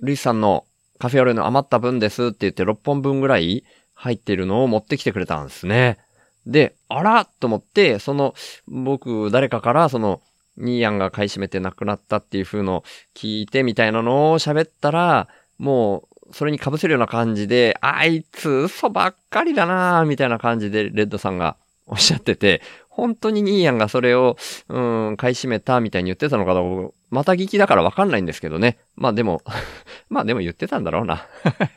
[0.00, 0.64] ルイスさんの
[0.98, 3.64] カフェオレの余った分ですって言って6本分ぐらい
[3.94, 5.98] 入ってるのを持ってきてくれたんですね。
[6.46, 8.34] で、あらと思って、その、
[8.68, 10.20] 僕、誰かから、その、
[10.56, 12.84] ニーヤンが買い占めてなくなったっていう風の
[13.14, 15.28] 聞いてみたいなのを喋ったら、
[15.58, 21.56] もう、それに被せるような感じで、あいつ嘘ばっかりだなぁみたいな感じでレッドさんが
[21.92, 24.38] おっしゃってて、本当にニーヤンがそれを、
[24.70, 26.62] うん、買い占めたみたいに言ってたのかな
[27.10, 28.78] また聞きだからわかんないんですけどね。
[28.96, 29.42] まあでも、
[30.08, 31.26] まあでも言ってたんだろうな。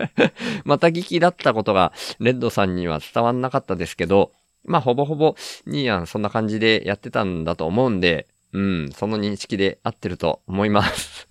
[0.64, 4.32] また聞きだったことがレッドさんには伝わんなかったですけど、
[4.64, 5.36] まあほぼほぼ
[5.66, 11.28] ニーヤンそんな感じでやってたんだと思うんで、うん、その認識で合ってると思います。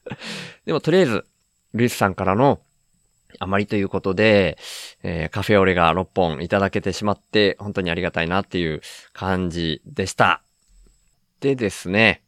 [0.64, 1.26] でもとりあえず、
[1.74, 2.60] ルイスさんからの
[3.38, 4.58] あまりということで、
[5.02, 8.80] えーカフェオレが6本いただけてしまって、本当にありがたいなっていう
[9.12, 10.42] 感じでした。
[11.40, 12.22] でですね、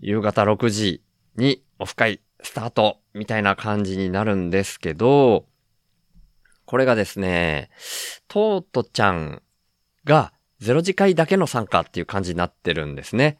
[0.00, 1.02] 夕方6時
[1.36, 5.46] にオフ会スタートみたいな感じになるんですけど、
[6.64, 7.70] これがですね、
[8.28, 9.42] トートちゃん
[10.04, 13.38] が0次会だけの参加っていう感じになってるんですね。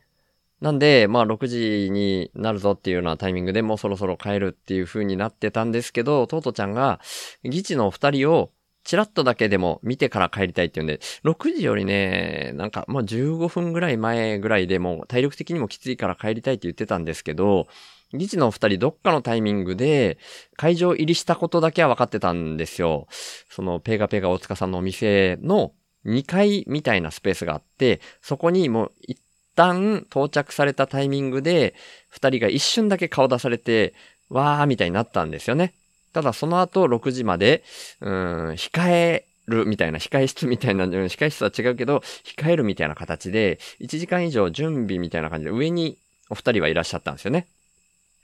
[0.61, 7.00] なんで、まあ6時になるぞっていうようなタイミングでもうそろそろ帰るっていう風になってたんですけど、トートちゃんが、
[7.44, 8.50] 議事のお二人を
[8.84, 17.66] チラッとだけでも見てから帰りたいっていうんで、6時よりね、なんかまあ15分ぐらい前ぐらいでもう体力的にもきついから帰りたいって言ってたんですけど、
[18.14, 20.18] 議事のお二人どっかのタイミングで
[20.57, 23.09] 会場入りしたことだけは分かってたんですよ。
[23.50, 25.72] そのペガペガ大塚さんのお店の
[26.07, 29.18] 2階みたいなスペースがあって、そこにもう一
[29.57, 31.74] 旦到着されたタイミングで、
[32.09, 33.94] 二人が一瞬だけ顔出されて、
[34.28, 35.74] わーみたいになったんですよね。
[36.12, 37.64] ただその後6時まで、
[38.00, 45.98] うん、控えるみたいな、控え室みたいな、控え室は違うけど、控えるみたいな形で、1時間以上準備みたいな感じで上に
[46.30, 47.46] お二人はいらっしゃったんですよね。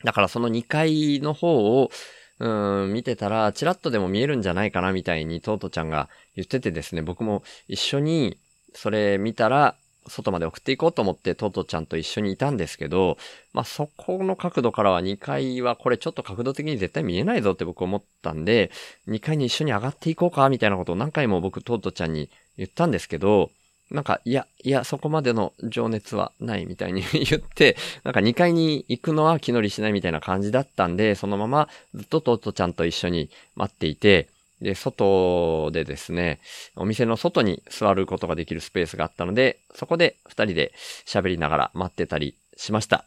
[0.05, 1.91] だからその2階の方を、
[2.39, 8.37] うん、見てたら、チラッとでも見えるんじゃないかなみたいに、トートちゃんが言っててですね、僕も一緒に、
[8.75, 9.77] それ見たら、
[10.09, 13.17] 外まで送っていこうと思って、トートちゃんと一緒にいたんですけど、
[13.53, 18.71] まあ、そこの角度からは2階はこれちょっと角度的に絶対見えないぞって僕思ったんで、
[19.09, 23.51] 2階に一緒に上がっていこうかみたいなことを何回も僕トートちゃんに言ったんですけど、
[23.93, 34.29] なんか、いや、いや、そこまでの情熱はないみたいに言って、なんか2階に行くのは気乗りしないみたいな感じだったんで、そのままずっとトートちゃんと一緒に待っていて、
[34.63, 36.41] で、外でですね、
[36.77, 40.73] お店の外に座ることができるスペースがあったので、そこで二人で
[41.05, 43.05] 喋りながら待ってたりしました。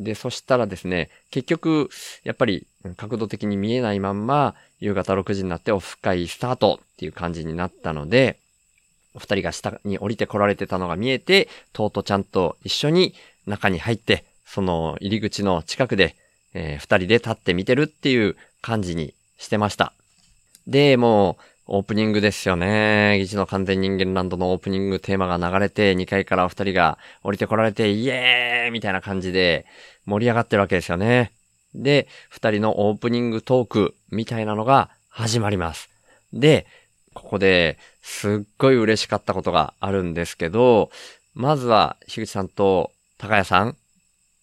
[0.00, 1.88] で、そしたらですね、結局、
[2.24, 8.38] やっぱり角度的に見えないまんま、夕方6時になってオフ会スタートっていう感じになったので、
[9.14, 13.14] お二人が下に降りてこられてたのが見えて、トートちゃんと一緒に
[13.46, 16.16] 中に入って、その入り口の近くで、
[16.54, 19.92] えー二人で立って見てるっていう感じにしてました。
[20.68, 23.16] で、もう、オープニングですよね。
[23.18, 29.66] 議事の完全人間ランドのオープニングテーマが流れて、2階からお二人が降りてこられて、イエーイみたいな感じで
[30.04, 31.32] 盛り上がってるわけですよね。
[31.74, 35.88] で、二人のオープニングトークみたいなのが始まります。
[36.32, 36.66] で、
[37.14, 40.90] ここですっごい嬉しかったことがあるんですけど、
[41.34, 43.76] まずは、樋口さんと高谷さん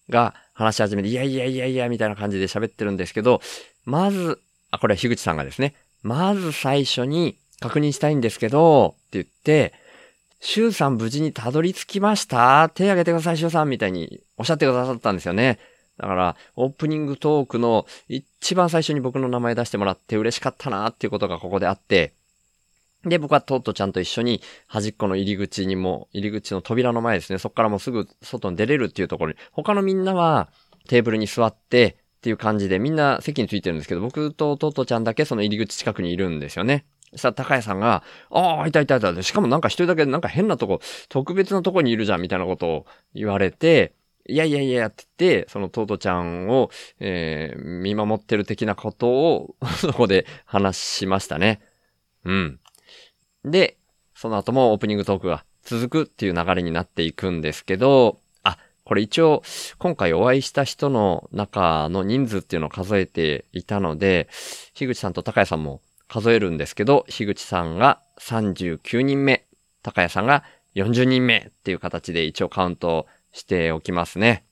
[0.08, 3.40] が話し始めて、いやいやいやいや、みたいな感じで喋ってるんですけど、
[3.84, 5.74] まず、あ、これは樋口さんがですね、
[6.06, 9.74] まず最初に確認したいんですけど、って言って、
[10.40, 12.70] シュウさん無事にたどり着きました？
[12.74, 13.68] 手挙げてください、シュウさん。
[13.68, 15.58] みたいにおっしゃってくださったんですよね。
[15.98, 22.12] だから、オープニングトークの一番最初に僕の名前出してもらって嬉しかったなっていうことがここであって、
[23.04, 30.48] で、僕はトットちゃんと一緒に端っこの入り口にも、入り口の扉の前ですね、そこからもうすぐ外に出れるっていうところに、他のみんなは
[30.86, 31.96] テーブルに座って
[32.26, 36.84] っていう感じでみんな席についてるんですけど、僕とトットちゃんだけその入り口近くにいるんですよね。
[37.12, 39.22] そしたら高谷さんが、ああ、いたいたいた。
[39.22, 43.92] しかもなんか一人だけなんか変なとこ、特別なとこにいるじゃんみたいなことを言われて、
[44.28, 51.60] いやいやいやって言って、そのトートちゃんを、えー、見守ってる的なことを そこで話しましたね。
[52.24, 52.58] うん。
[53.44, 53.76] で、
[54.16, 58.18] その後もオープニングトークが続くっていう流れになっていくんですけど、
[58.86, 59.42] これ一応、
[59.78, 64.28] 今回お会いした人の中の人数っていうのを数えていたので、
[64.74, 69.44] 樋口さんと高谷さんも数えるんですけど、樋口さんが39人目、
[69.82, 70.44] 高谷さんが
[70.76, 74.44] 40人目っていう形で一応カウントしておきますね。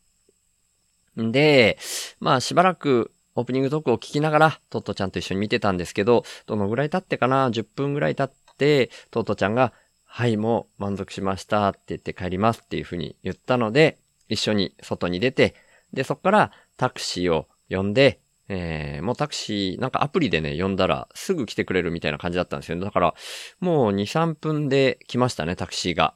[1.17, 1.79] で、
[2.19, 9.73] まあしばらくオープニングトークを聞きながら、トットちゃんと一緒に見てたんですけど、どのぐらい経ってかな ?10 分ぐらい経って、トットちゃんが、
[10.05, 15.55] はい、もう満足しましたって言って帰りますっていうふうに言ったので、一緒に外に出て、
[15.93, 22.79] で、そこからタクシーを呼んで、えー、もうタクシー、なんかアプリでね、呼んだらすぐ来てくれるみたいな感じだったんですよ。
[22.79, 23.15] だから、
[23.61, 26.15] もう2、3分で来ましたね、タクシーが。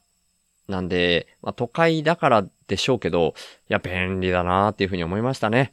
[0.69, 3.35] なんで、まあ、都会だからでしょうけど、
[3.71, 5.73] いや、便利だなーっていうふうに思いましたね。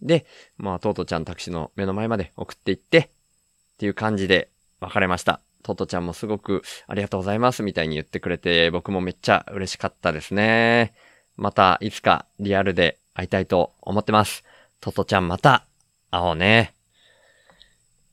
[0.00, 4.50] で、まあ、トートちゃんタクシーの目の前まで送っていって、っていう感じで
[4.80, 5.40] 別れました。
[5.64, 10.94] トートちゃんもすごくありがとうございますみたいに言ってくれて、僕もめっちゃ嬉しかったですね。
[11.36, 14.44] またいつかリアルで会いたいと思ってます。
[14.80, 15.64] トトちゃんまた
[16.10, 16.74] 会おうね。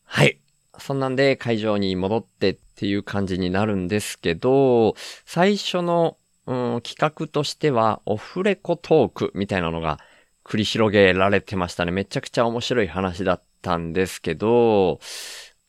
[0.05, 0.39] はい。
[0.77, 4.95] そんなんで会場に戻ってっていう感じになるんですけど、
[5.25, 6.17] 最初の、
[6.47, 9.99] うん、企画としてはオフレコトークみたいなのが
[10.43, 11.91] 繰り広げられてましたね。
[11.91, 14.99] めちゃくちゃ面白い話だったんですけど、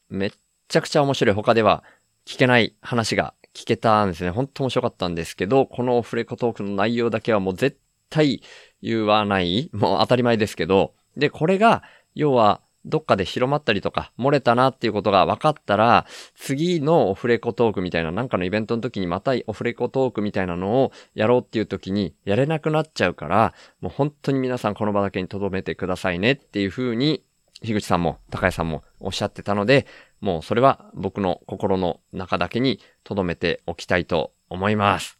[0.09, 0.33] めっ
[0.69, 1.85] ちゃくちゃ面白い他では
[2.25, 4.31] 聞けない話が聞けたんですね。
[4.31, 7.79] ほんと面白かったんですけど、このオフレコトークの内容だけはもう絶
[8.09, 8.43] 対
[8.83, 9.71] 言わない。
[9.73, 10.95] もう当たり前ですけど。
[11.17, 11.83] で、これが、
[12.15, 27.23] 要は、どっかで広まったりとか、漏れたなっていうことが分かったら、次のオフレコトークみたいな、なんかのイベントの時にまたオフレコトークみたいなのをやろうっていう時にやれなくなっちゃうから、もう本当に皆さんこの場だけに留めてくださいねっていう風に、
[27.63, 29.87] 樋口さんも高谷さんもおっしゃってたので、
[30.21, 35.19] もうそれは僕の心の中だけに留めておきたいと思います。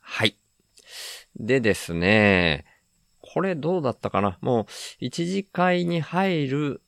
[0.00, 0.36] はい。
[1.36, 2.64] でですね、
[3.20, 4.38] これどうだったかな？
[4.40, 4.66] もう
[4.98, 6.82] 一次会に入る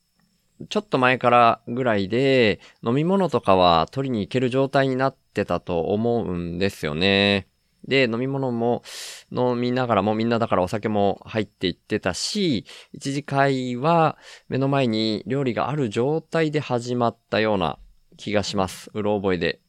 [0.69, 7.47] ちょっと前からぐらいで飲み物とかは取りに行ける状態になってたと思うんですよね。
[7.87, 8.83] で、飲み物も
[9.31, 14.17] 飲みながらもみんなだからお酒も入っていってたし、一次会は
[14.49, 17.79] 目の前に料理がある状態で始まったような
[18.17, 18.91] 気がします。
[18.93, 19.59] うろ覚えで。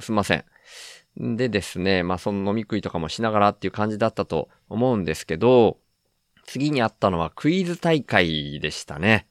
[0.00, 0.44] すいません。
[1.36, 5.78] でですね、まあその飲み食いとかもしながらっていう感じだったと思うんですけど、
[6.44, 9.26] 次にあったのはクイズ大会でしたね。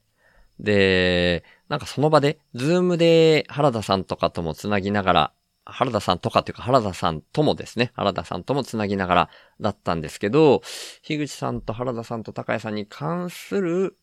[0.59, 5.33] で、なんかその場で、ズームで原田さんとかともつなぎながら、
[5.65, 9.29] 原田さんとかっていうか原田さんともですね、原田さんともつなぎながら
[9.61, 10.61] だったんですけど、
[11.03, 13.95] 樋口さんと原田さんと高谷さんに関する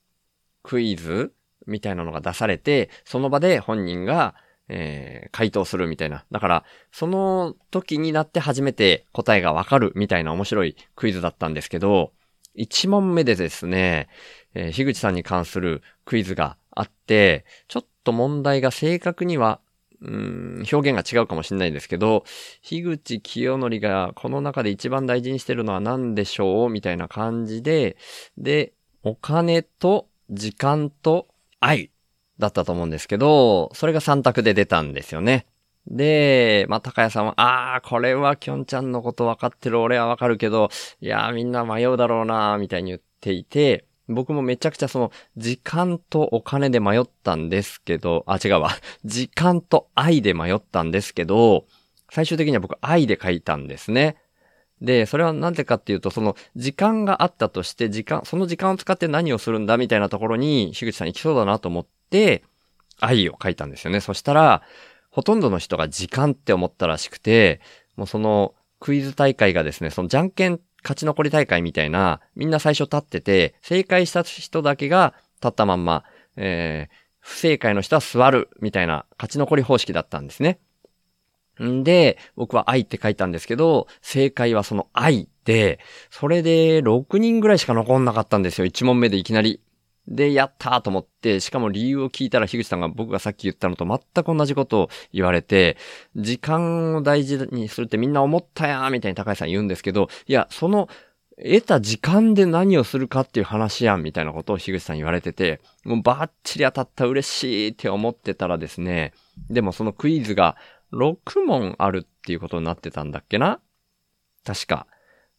[0.62, 1.32] クイズ
[1.66, 4.34] みたいなのが出されて、その場で本人が、
[4.68, 6.24] えー、回答するみたいな。
[6.30, 12.12] だから、その時になって初めて答えがわかるみたいな面白いクイズだったんですけど、
[12.56, 14.08] 1問目でですね、
[14.54, 19.60] えー、樋口さんに関するクイズがあって、ちょっと問題が正確には、
[20.02, 22.24] うん、表現が違うかもしれないですけど、
[22.62, 27.96] 樋口清則がこの中で一番大事にしてるのは何でしょうみたいな感じで、
[28.36, 28.72] で、
[29.02, 31.28] お金と時間と
[31.60, 31.90] 愛
[32.38, 35.46] だったと思うんですけど、それが3択で出たんですよね。
[35.86, 40.68] で、まあ、高谷さんは、ああ、これはきょんちゃんのこと分かってる俺は分かるけど、
[41.00, 48.70] いやーみんな迷うだろうなーみたいに言っていて、僕もめちゃくちゃその、時間とお金で迷ったんですけど、あ、違うわ。
[49.04, 51.66] 時間と愛で迷ったんですけど、
[52.10, 54.16] 最終的には僕愛で書いたんですね。
[54.80, 62.44] で、それはなんでかっていうと、その時間があったとして、時間、その時間を使って何をするんだみたいなところに、樋口さん行きそうだなと思って、
[63.00, 64.00] 愛を書いたんですよね。
[64.00, 64.62] そしたら、
[65.10, 67.60] ほとんどの人が時間って思ったらしくて、
[67.96, 76.04] もうそのクイズ大会がですね、そのじゃんけん勝ち残り大会みたいな、みんな最初立ってて、正解した人だけが立ったまんま、
[76.36, 80.60] えー、不正解の人は座る、みたいな勝ち残り方式だったんですね。
[81.60, 88.66] んで、僕は愛って書いたんですけど、正解はその愛で、それで6人ぐらいしか残んなかったんですよ。
[88.66, 89.60] 1問目でいきなり。
[90.08, 95.76] で、やったーと思って、しかも理由を聞いたら樋口さんが僕がさっき言ったのと全く同じことを言われて、
[96.14, 100.88] 時間を大事にするってみんな思ったやーみたいに高橋さん言うんですけど、いや、その、
[101.38, 109.12] 得た時間で何をするかっていう話やんみたいなことを樋口さん言われてて、もうバッチリ当たった嬉しいって思ってたらですね、
[109.50, 110.56] でもそのクイズが
[110.92, 113.60] 6問あるっていうことになってたんだっけな？
[114.44, 114.86] 確か。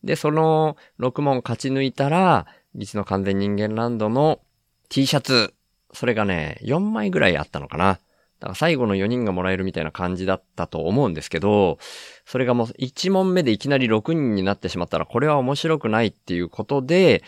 [0.03, 2.45] で、その6問勝ち抜いたら、
[2.75, 4.41] 実の完全人間ランドの
[4.89, 5.53] T シャツ、
[5.93, 7.99] それがね、4枚ぐらいあったのかな。
[8.39, 11.79] だから最後の4人がもらえるみたいな感じだったと思うんですけど、
[12.25, 17.23] それがもう1問目でいきなり6人になってしまったら、これは面白くないっていうことで、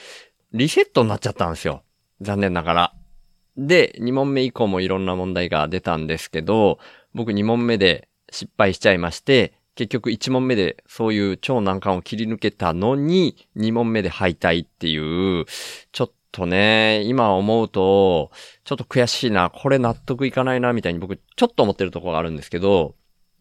[0.54, 1.84] リセットになっちゃったんですよ。
[2.22, 2.94] 残念ながら。
[3.58, 6.80] で、2問目以降もいろんな問題が出たんですけど、
[7.14, 15.46] 僕2問目で失敗しちゃいまして、結局1問目でそういう超難関を切り抜けたのに、2問目で敗退っていう、
[15.92, 18.32] ちょっとね、今思うと、
[18.64, 22.96] ちょっと悔しいな、これ納得いかないな、みたいに僕、ちょっと思ってるところがあるんですけど、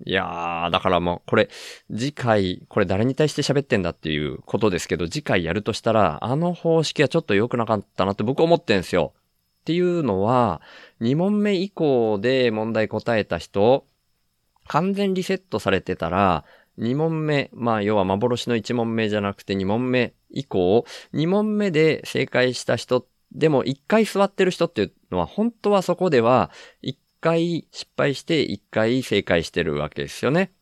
[0.05, 1.49] いやー、だからもう、これ、
[1.91, 9.13] 次回、これ誰に対して喋ってんだっていうことですけど、次回やるとしたら、あの方式はちょっと良くなかったなって僕思ってんすよ。
[9.61, 10.63] っていうのは、
[11.01, 13.87] 2問目以降で問題答えた人、
[14.69, 16.45] 完全リセットされてたら、
[16.79, 26.51] 2問目、まあ要は幻の1問目じゃなくて2問目以降、2問目で正解した人、でも1回座ってる人っていうのは本当はそこでは
[26.83, 30.53] 1回失敗して1回正解してるわけですよね。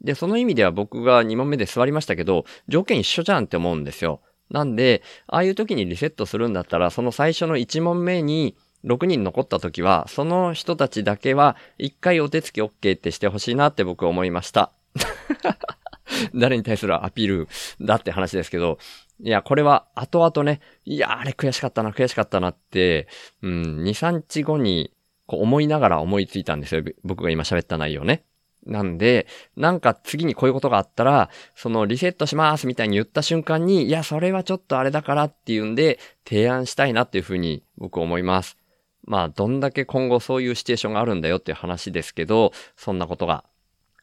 [0.00, 4.20] で、その意味では僕が2問目で座りましたけど、条件一緒じゃんって思うんですよ。
[4.50, 14.72] なんで、ああいう時にリセットするんだったら、その最初の1問目に6人残った時は、その人たちだけは1回お手つき OK ってしてほしいなって僕は思いました。
[16.34, 17.48] 誰に対するアピール
[17.80, 18.78] だって話ですけど、
[19.20, 23.08] いや、これは後々ね、いや、あれ悔しかったな、悔しかったなって、
[23.42, 24.92] うん、2、3日後に
[25.26, 26.82] こう思いながら思いついたんですよ。
[27.04, 28.24] 僕が今喋った内容ね。
[28.66, 29.26] なんで、
[29.56, 38.56] なんか次にこういうことがあったら、そのリセットしますみたいに言った瞬間に、いや、それはちょっとあれだからっていうんで、提案したいなっていうふうに僕思います。
[39.04, 43.44] まあ、どんだけ今後そういうシチュエーションがあるんだよっていう話ですけど、そんなことが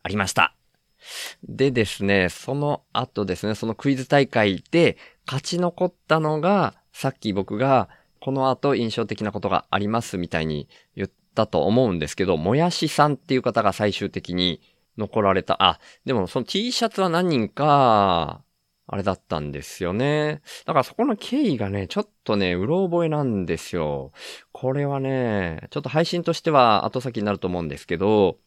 [0.01, 0.55] ありました。
[1.43, 7.89] でですね、その後ですね、そのクイズ大会で勝ち残ったのが、さっき僕が
[8.19, 14.61] この後印象的なことがありますみたいに言ったと思うんですけど、もやしさんっていう方が最終的に
[14.97, 15.61] 残られた。
[15.63, 18.43] あ、でもその T シャツは何人か、
[18.85, 20.41] あれだったんですよね。
[20.65, 24.11] だからそこの経緯がね、ちょっとね、うろ覚えなんですよ。
[24.51, 28.37] これはね、ちょっと配信としては後先になると思うんですけど、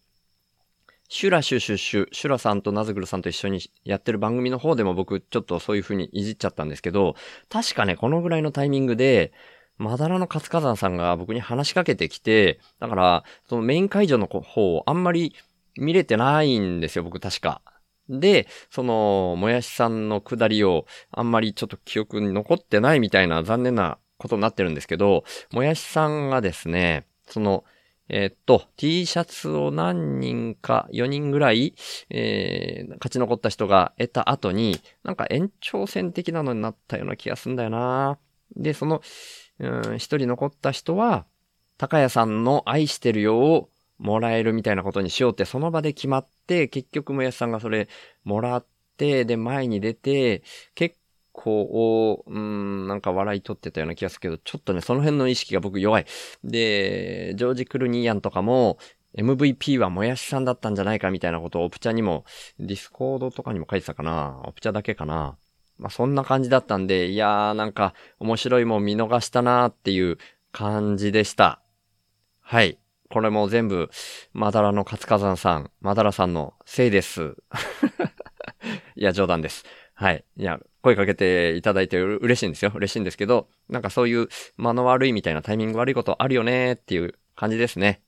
[1.08, 7.14] シュラシュシュシュ、シュラさんとナズグルさんと一緒にやってる番組の方でも僕ちょっとそういう風にいじっちゃったんですけど、
[7.48, 9.32] 確かね、このぐらいのタイミングで、
[9.78, 15.34] まだらの活火山さんが僕に話しかけてきて、だから、そのメイン会場の方をあんまり
[15.76, 17.60] 見れてないんですよ、僕確か。
[18.08, 27.64] で、その、もやしさんのくだりをあんまりちょっと記憶に残ってないみたいな残念なことになってるんですけど、もやしさんがですね、その、
[28.08, 31.74] えー、っと、T シャツを何人か、4人ぐらい、
[32.10, 38.18] えー、勝ち残った人が得た後に、なんか延長戦的なのになったような気がすんだよな。
[38.54, 39.02] で、その、
[39.58, 41.26] うん、一人残った人は、
[41.78, 47.88] 高谷さんの愛してるよをもらえるみたいなことにしようってその場で決まって、結局もやしさんがそれ
[48.24, 50.42] もらって、で、前に出て、
[50.74, 50.96] 結
[51.36, 56.06] 構、ううん、なんか笑い取ってたような気がするけど、ちょっとね、その辺の意識が僕弱い。
[56.42, 58.78] で、ジョージ・クルニーヤンとかも、
[59.18, 62.24] MVP はもやしさんだったんじゃないかみたいなことをオプチャにも、
[62.58, 65.36] ディスコードとかにも書いてたかなオプチャだけかな
[65.78, 70.18] まあ、そんな感じだったんで、いやーなんか面白いもん見逃したなーっていう
[70.52, 71.60] 感じでした。
[72.40, 72.78] はい。
[73.08, 73.90] これも全部、
[74.32, 77.36] まだらの活火山さん、まだらさんのせいです。
[78.96, 79.64] いや、冗談です。
[79.98, 80.24] はい。
[80.36, 82.70] いや、声かけていただいて嬉しいんですよ。
[82.74, 84.28] 嬉しいんですけど、なんかそういう
[84.58, 88.02] 間の悪いみたいなタイミング悪いことあるよねっていう感じですね。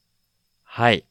[0.62, 1.06] はい。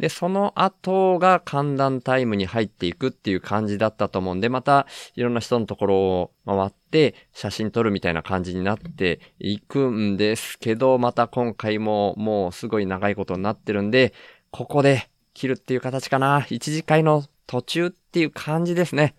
[0.00, 14.12] で、その後が寒暖タイムに入っていくっていう感じだったと思うんで、またいろんな人のところを回って写真撮るみたいな感じになっていくんですけど、また今回ももうすごい長いことになってるんで、
[14.50, 16.44] ここで切るっていう形かな。
[16.50, 19.14] 一次会の途中っていう感じですね。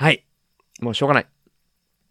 [0.00, 0.24] はい。
[0.80, 1.26] もうしょうがない。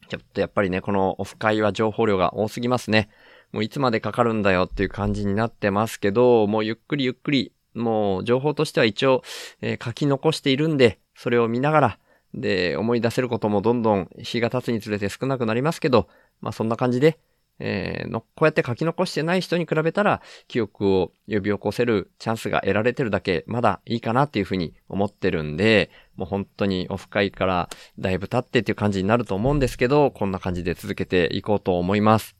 [0.10, 3.08] ちょっとやっぱりね、このオフ会は情報量が多すぎますね。
[3.54, 9.22] もういつまでかかるんだよっていう感じになってますけど、もうゆっくりゆっくり、もう情報としては一応、
[9.62, 12.00] えー書き残しているんで、それを見ながら、
[12.34, 16.10] で、思い出せることもどんどん日が経つにつれて少なくなりますけど、
[16.42, 17.18] まあそんな感じで、
[17.60, 32.36] えーの、こうやって書き残してない人に比べたら、記憶を呼び起こせるチャンスが得られてるだけ、まだいいかなっていうふうに思ってるんで、もう本当にオフ会からだいぶ経ってっていう感じになると思うんですけど、こんな感じで続けていこうと思います。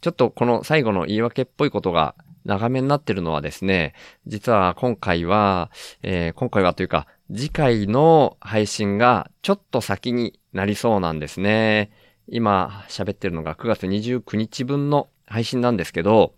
[0.00, 3.94] ちょっとこの最後の言い訳っぽいことが長めになってるのはですね、
[4.26, 5.70] 実は今回は、
[6.02, 11.90] えー今回はというか、次回の配信がちょっと先になりそうなんですね。
[12.30, 16.34] 今喋ってるのが9月29日分の配信なんですけど、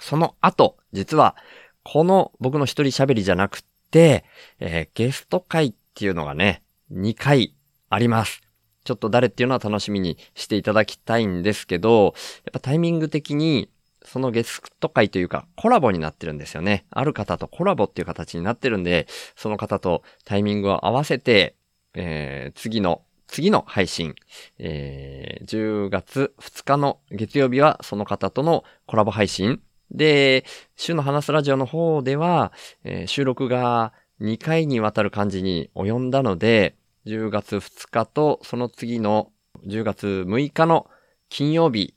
[0.00, 1.36] その後、実は、
[1.82, 4.24] この僕の一人喋りじゃなくて、
[4.58, 7.54] えーゲスト会っていうのがね、2回
[7.90, 8.40] あります。
[8.84, 13.70] ちょっと誰っていうのは楽しみにしていただきたいんですけど、やっぱタイミング的に、
[14.04, 16.84] そのゲスト会というかコラボになってるんですよね。
[16.90, 21.56] ある方とコラボっていう形になってるんで、その方とタイミングを合わせて、
[21.94, 23.02] えー次の、
[23.34, 24.14] 次の配信、
[24.60, 29.60] えー10月2日の月曜日はその方とのコラボ配信。
[29.90, 30.44] で、
[30.76, 32.52] 週の話すラジオの方では、
[32.84, 36.76] えー収録が2回にわたる感じに及んだので、
[37.06, 39.32] 10月2日とその次の
[39.66, 40.88] 10月6日の
[41.28, 41.94] 金曜日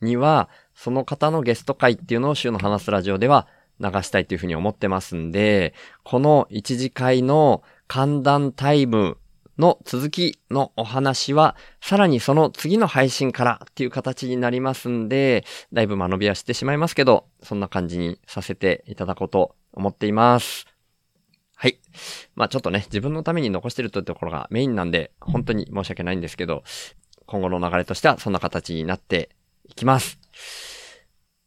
[0.00, 3.48] には、その方のゲスト会っていうのを週の話すラジオでは
[3.80, 5.74] 流したいというふうに思ってますんで、
[6.04, 9.18] この一次会の寒暖タイム
[9.58, 20.66] の続きのお話は、さらにその次の配信からっていう形になりますんで、だいぶ間延びはしてしまいますけど、そんな感じにさせていただこうと思っています。
[21.54, 21.78] はい。
[22.34, 26.62] まあちょっとね、自分のために残してるというところがメインなんで、本当に申し訳ないんですけど、
[27.26, 29.30] 今後の流れとしてはそんな形になって
[29.64, 30.18] いきます。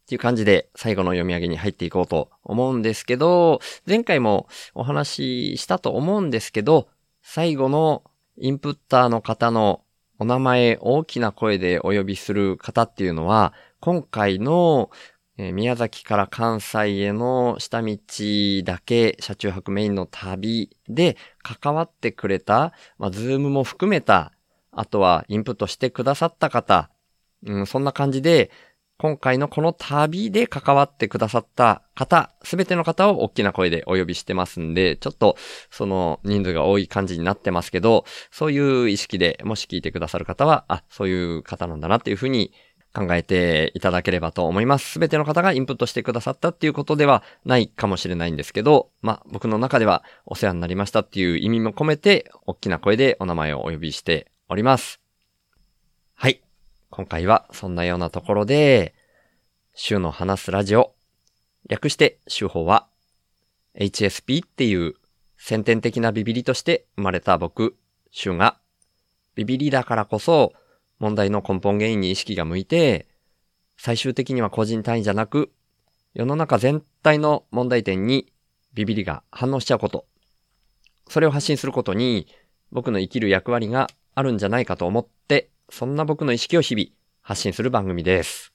[0.04, 6.88] っていう感じで最後の読み上げに入っていこうと思うんですけど、前回もお話ししたと思うんですけど、
[7.32, 8.02] 最後の
[8.38, 9.84] インプッターの方の
[10.18, 14.90] お名前大きな声でお呼びする方っていうのは、今回の
[15.38, 17.96] 宮崎から関西への下道
[18.64, 24.34] だけ車中泊メインの旅で関わってくれた、まあ、ズームも含めた、
[24.72, 26.90] あとはインプットしてくださった方、
[27.46, 28.50] うん、そんな感じで、
[29.02, 35.38] 今回のこの旅で関わってくださった方、すべての方を大きな声でお呼びしてますんで、ちょっと
[35.72, 42.52] その人数が多い感じになってますけど、そういう意識でもし聞いてくださる方は、あ、そういう方なんだなっていうふうに
[42.94, 44.92] 考えていただければと思います。
[44.92, 54.99] すべての方がインプットしてくださったっていうことではないかもしれないんですけど、まあ僕の中ではお世話になりましたっていう意味も込めて、大きな声でお名前をお呼びしております。
[56.92, 58.96] 今回はそんなようなところで、
[59.76, 60.96] 週の話すラジオ、
[61.70, 62.88] 略して週報は、
[63.76, 64.96] HSP っていう
[65.38, 67.76] 先天的なビビリとして生まれた僕、
[68.10, 68.58] 週が、
[69.36, 70.54] ビビリだからこそ、
[70.98, 73.08] 問題の根本原因に意識が向いて、
[73.78, 75.52] 最終的には個人単位じゃなく、
[76.16, 78.34] 世の中全体の問題点に
[78.74, 80.08] ビビリが反応しちゃうこと。
[81.08, 82.28] それを発信することに、
[82.72, 86.88] 僕の生きる役割があるんじゃないかと思って、そんな僕の意識を日々
[87.22, 88.54] 発信する番組です。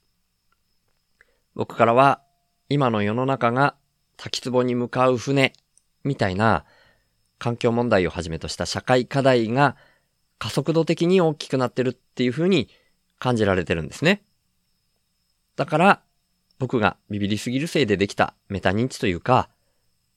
[1.55, 2.23] 僕からは、
[2.69, 3.77] 今の世の中が
[4.17, 5.53] 滝壺に向かう船、
[6.03, 6.65] みたいな
[7.39, 9.77] 環境問題をはじめとした社会課題が
[10.39, 12.69] 加速度的に大きくなってるっていう風に
[13.19, 14.23] 感じられてるんですね。
[15.57, 16.03] だから、
[16.59, 19.49] 僕がビビりすぎるせいでできたメタ認知というか、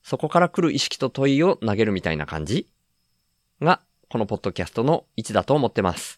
[0.02, 2.68] そこから来る意識と問いを投げるみたいな感じ
[3.60, 6.17] が、このポッドキャストの位置だと思ってます。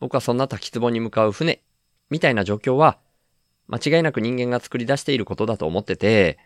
[0.00, 1.62] 僕はそんな滝壺に向かう船、
[2.08, 2.98] みたいな状況は、
[3.68, 6.38] 間違いなく人間が作り出していることだと思ってて、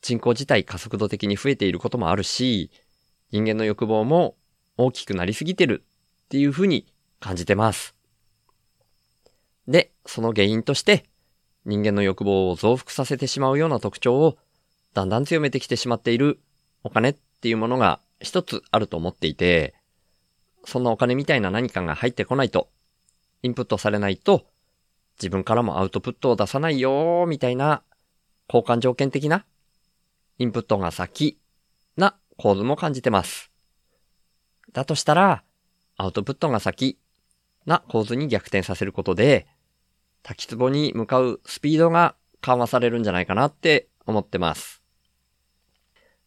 [0.00, 2.70] 人口自体加速度的に増えていることもあるし、
[3.30, 4.36] 人間の欲望も
[4.78, 5.84] 大きくなりすぎてる
[6.24, 6.86] っていうふうに
[7.18, 7.94] 感じてます。
[9.68, 11.04] で、その原因として、
[11.64, 14.38] 人間の欲望を増幅させてしまうような特徴を
[14.94, 16.38] だんだん強めてきてしまっている
[16.84, 19.74] お金っていうものが一つあると思っていて、
[20.64, 22.70] そんなお金みたいな何かが入ってこないと、
[23.46, 24.44] インプットされないと、
[25.18, 27.82] 自分からもアウトプットを出さないよーみたいな
[28.52, 29.46] 交換条件的な
[30.38, 31.38] インプットが先
[31.96, 33.52] な構図も感じてます。
[34.72, 35.44] だとしたら、
[35.96, 36.98] アウトプットが先
[37.66, 39.46] な構図に逆転させることで、
[40.24, 44.82] 滝壺に向かうスピードが緩和されるんじゃないかなって思ってます。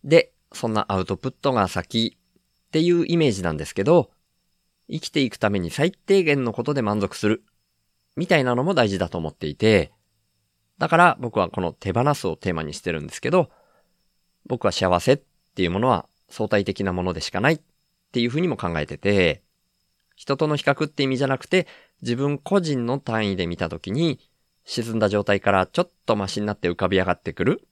[0.05, 2.17] で、そんなアウトプットが先
[2.67, 4.09] っていうイメージなんですけど、
[4.89, 7.43] 生きていくために最低限のことで満足する。
[8.15, 9.91] みたいなのも大事だと思っていて、
[10.77, 13.49] だから僕はこの手放すをテーマにしてるんですけど、
[14.45, 15.21] 僕は幸せっ
[15.55, 17.61] ていうものは相対的なものでしかないっ
[18.11, 19.43] ていうふうにも考えてて、
[20.15, 21.67] 人との比較って意味じゃなくて、
[22.01, 24.19] 自分個人の単位で見たときに、
[24.65, 27.67] 沈んだ状態からちょっとマシになって浮かび上がってくる。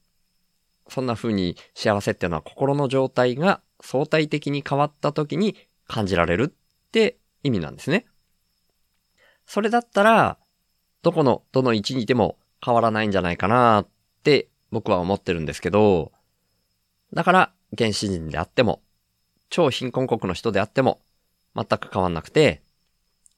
[0.88, 6.54] そんな風に幸せっていうのは心の状態が相対的に変わった時に感じられる。
[6.88, 8.06] って意味なんですね。
[9.46, 10.38] それだったら、
[11.02, 13.88] どこの、どの位置にいても変わらないんじゃないかなっ
[14.24, 16.12] て僕は思ってるんですけど、
[17.12, 18.82] だから原始人であっても、
[19.50, 21.00] 超貧困国の人であっても、
[21.54, 22.62] 全く変わんなくて、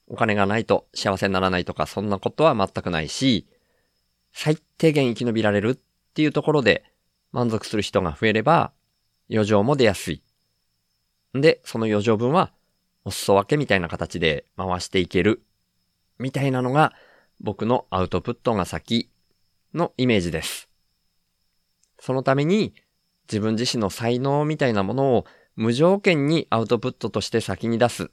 [0.07, 3.47] お金がないと幸せにならないとかそんなことは全くないし、
[4.33, 5.77] 最低限生き延びられるっ
[6.13, 6.83] ていうところで
[7.31, 8.71] 満足する人が増えれば、
[9.29, 10.21] 余剰も出やすい。
[11.37, 12.51] んで、その余剰分は、
[13.03, 15.43] お裾分けみたいな形で回していける。
[16.19, 16.93] みたいなのが、
[17.39, 19.09] 僕のアウトプットが先
[19.73, 20.69] のイメージです。
[21.99, 22.73] そのために、
[23.27, 25.25] 自分自身の才能みたいなものを
[25.55, 28.11] 無条件にアウトプットとして先に出す。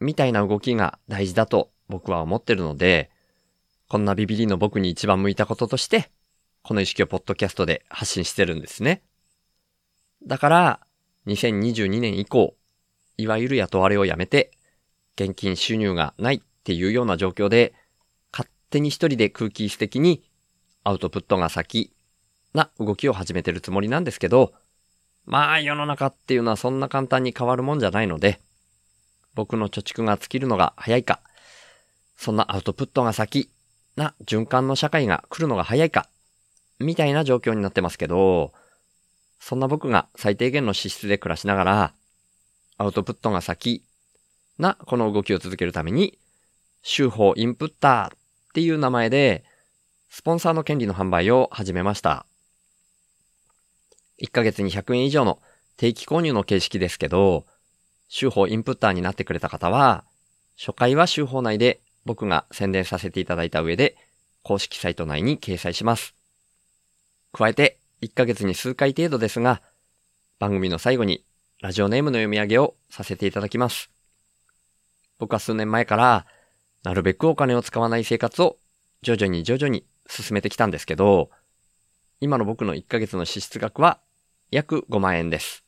[0.00, 3.10] みたいな動きが大事だと僕は思ってるので、
[3.88, 6.10] こんなビビリの僕に一番向いたこととして、
[6.62, 9.02] この意識をポッドキャストで発信してるんですね。
[10.26, 10.80] だから、
[11.26, 12.54] 2022年以降、
[13.18, 14.52] いわゆる雇われをやめて、
[15.16, 17.74] 現金収入がないっていうような状況で、
[18.32, 20.22] 勝手に一人で空気質的に
[20.84, 21.92] アウトプットが先
[22.54, 24.54] な動きを始めてるつもりなんですけど、
[25.26, 28.40] まあ世の中っていうのはそんな簡単に変わるもんじゃないので、
[29.34, 31.20] 僕の貯蓄が尽きるのが早いか、
[32.16, 33.50] そんなアウトプットが先
[33.96, 36.08] な循環の社会が来るのが早いか、
[36.78, 38.52] みたいな状況になってますけど、
[39.40, 41.94] そんな僕が最低限の資質で暮らしながら、
[42.78, 43.84] アウトプットが先
[44.58, 46.18] なこの動きを続けるために、
[46.82, 48.18] 週報インプッターっ
[48.54, 49.44] ていう名前で、
[50.08, 52.24] スポンサーの権利の販売を始めました。
[54.22, 55.40] 1ヶ月に100円以上の
[55.76, 57.46] 定期購入の形式ですけど、
[58.08, 60.04] 週報インプッターになってくれた方は、
[60.56, 63.96] 初回は週報内で僕が宣伝させていただいた上で、
[64.42, 66.14] 公式サイト内に掲載します。
[67.32, 69.62] 加えて、1ヶ月に数回程度ですが、
[70.38, 71.24] 番組の最後に
[71.60, 73.90] ラジオネームの読み上げをさせていただきます。
[75.18, 76.26] 僕は数年前から、
[76.84, 78.58] なるべくお金を使わない生活を
[79.02, 81.30] 徐々に徐々に進めてきたんですけど、
[82.20, 83.98] 今の僕の1ヶ月の支出額は
[84.52, 85.64] 約5万円です。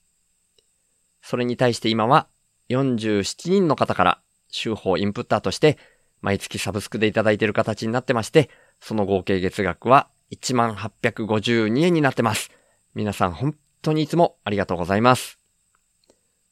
[1.23, 2.29] それに対して今は
[2.69, 5.77] 47人の方から週報インプッターとして
[6.23, 8.49] 毎月サブスクでいただいている形になってまして、
[8.79, 12.53] その合計月額は1852円になってます。
[12.95, 15.40] 皆さん本当にいつもありがとうございます。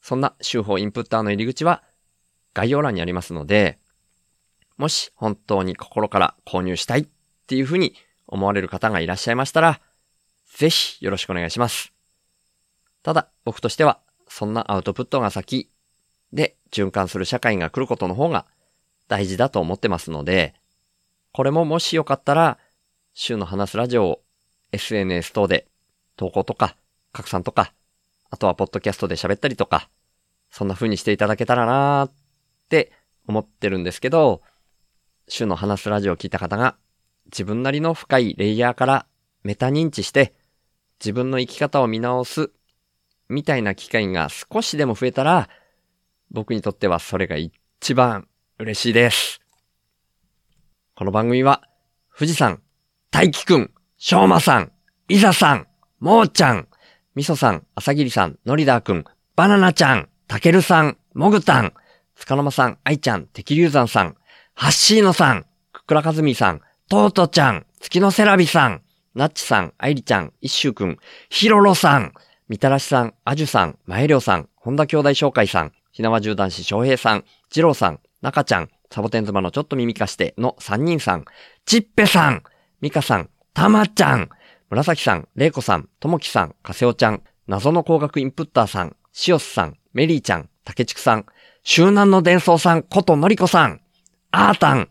[0.01, 1.83] そんな週報インプッターの入り口は
[2.53, 3.79] 概要欄にありますので、
[4.77, 7.07] もし本当に心から購入したいっ
[7.47, 7.95] ていうふうに
[8.27, 9.81] 思われる方がいらっしゃいましたら、
[10.55, 11.93] ぜひよろしくお願いします。
[13.03, 15.69] ただ僕としてはそんなアウトプットが先
[16.33, 18.45] で循環する社会が来ることの方が
[19.07, 20.53] 大事だと思ってますので、
[21.31, 22.57] これももしよかったら、
[23.13, 24.21] 週の話すラジオを
[24.71, 25.67] SNS 等で
[26.15, 26.75] 投稿とか
[27.11, 27.73] 拡散とか、
[28.29, 29.89] あとはポッドキャストで喋ったりとか、
[30.49, 32.13] そんな風にしていただけたらなーっ
[32.69, 32.91] て
[33.27, 34.41] 思ってるんですけど、
[35.27, 36.75] 週の話すラジオを聞いた方が
[37.25, 39.05] 自分なりの深いレイヤーから
[39.43, 40.33] メタ認知して
[40.99, 42.51] 自分の生き方を見直す
[43.29, 45.49] みたいな機会が少しでも増えたら
[46.31, 48.27] 僕にとってはそれが一番
[48.57, 49.39] 嬉しいです。
[50.95, 51.63] この番組は、
[52.13, 52.61] 富士山、
[53.09, 54.71] 大輝くん、しょうまさん、
[55.07, 55.67] いざさん、
[55.99, 56.67] もーちゃん、
[57.19, 59.03] みそさん、あさぎりさん、のりだーくん、
[59.35, 61.73] バナナちゃん、たけるさん、もぐたん、
[62.15, 64.15] つかのまさん、あいちゃん、てきりゅうざんさん、
[64.53, 68.83] はっしーのさん、くくらかずみさん、とうとちゃん、月のセラビさん、
[69.15, 70.97] なっちさん、あいりちゃん、いっしゅうくん、
[71.29, 72.13] ひろろさん、
[72.47, 81.25] みたらしさん、あじゅさん、まえりょうさん、本田兄弟紹介さん、ひなわじゅう男子翔平さん、じろうさん、中ちゃん、サボテン妻のちょっと耳貸しての3人さん、
[81.65, 82.43] ちっぺさん、
[82.79, 84.29] ミカさん、たまちゃん、
[84.69, 91.25] 紫さん、れいこさん、ともきさん、かせおちゃん、謎の工学インプッターさん、しおすさん、メリーちゃん、たけちくさん、
[91.63, 93.81] 周南の伝送さん、ことのりこさん、
[94.29, 94.89] あーたん、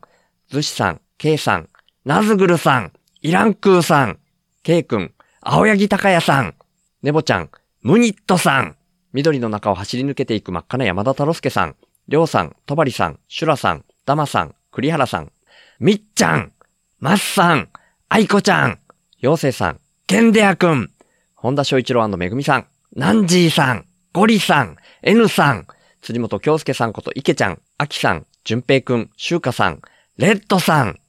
[0.51, 1.69] ずしさん、けいさん、
[2.05, 2.93] なずぐるさん、
[3.23, 4.19] イランクーさん、
[4.65, 6.55] けいくん、青柳高也さん、
[7.03, 7.51] ねぼちゃん、
[7.83, 8.77] ムニットさん、
[9.13, 11.77] 緑の中を走り抜けていく真っ赤な山田太郎介さん、
[12.09, 15.31] りょうさん、とばりさん、シュラさん、ダマさん、栗原さん、
[15.79, 16.53] みっちゃん、
[16.99, 17.69] まっさん、
[18.09, 18.81] あいこちゃん、
[19.21, 20.93] ようせいさん、ケンデアくん、
[21.35, 25.67] 本田翔一郎めぐみさん、ナンジーさん、ゴリさん、N さん、
[26.03, 29.83] 辻本京介さんこと池ちゃん、あきさん、じゅんぺいくん、しゅうかさん、
[30.19, 31.01] レッドさん、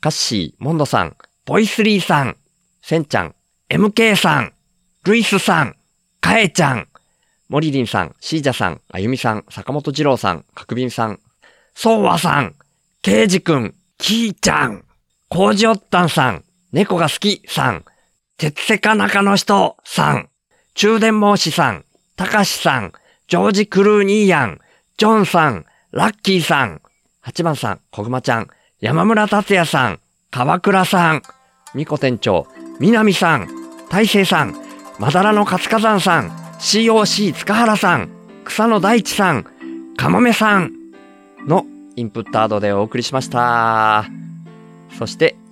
[0.00, 1.16] カッシー、モンドさん、
[1.46, 2.36] ボイスリーさん、
[2.80, 3.34] センちゃん、
[3.68, 4.52] MK さん、
[5.02, 5.74] ルイスさん、
[6.20, 6.86] カエちゃん、
[7.48, 11.18] モリリンさん、シージャさん、あゆみさん、坂本二郎さん、角瓶さん、
[11.74, 12.54] ソーワさん、
[13.02, 14.84] ケイジくん、キーちゃん、
[15.28, 17.84] コージオッタンさん、猫が好きさん、
[18.36, 20.28] 鉄セカ中の人さん、
[20.74, 21.84] 中電申しさん、
[22.16, 22.92] たかしさん、
[23.26, 24.60] ジョージ・クルーニーヤン、
[24.96, 26.80] ジョンさん、ラッキーさん、
[27.20, 28.48] 八番さん、小熊ちゃん、
[28.80, 30.00] 山村達也さん、
[30.30, 31.22] 川倉さん、
[31.74, 32.46] みこ店長、
[32.80, 33.48] 南さん、
[33.90, 34.54] 大成さん、
[34.98, 36.28] まだらの活火山さん、
[36.58, 38.10] COC 塚原さん、
[38.44, 39.46] 草野大地さん、
[39.96, 40.78] かもめさん。
[41.46, 41.64] の
[41.96, 44.06] インプットアドでお送りしました。
[44.98, 45.36] そして、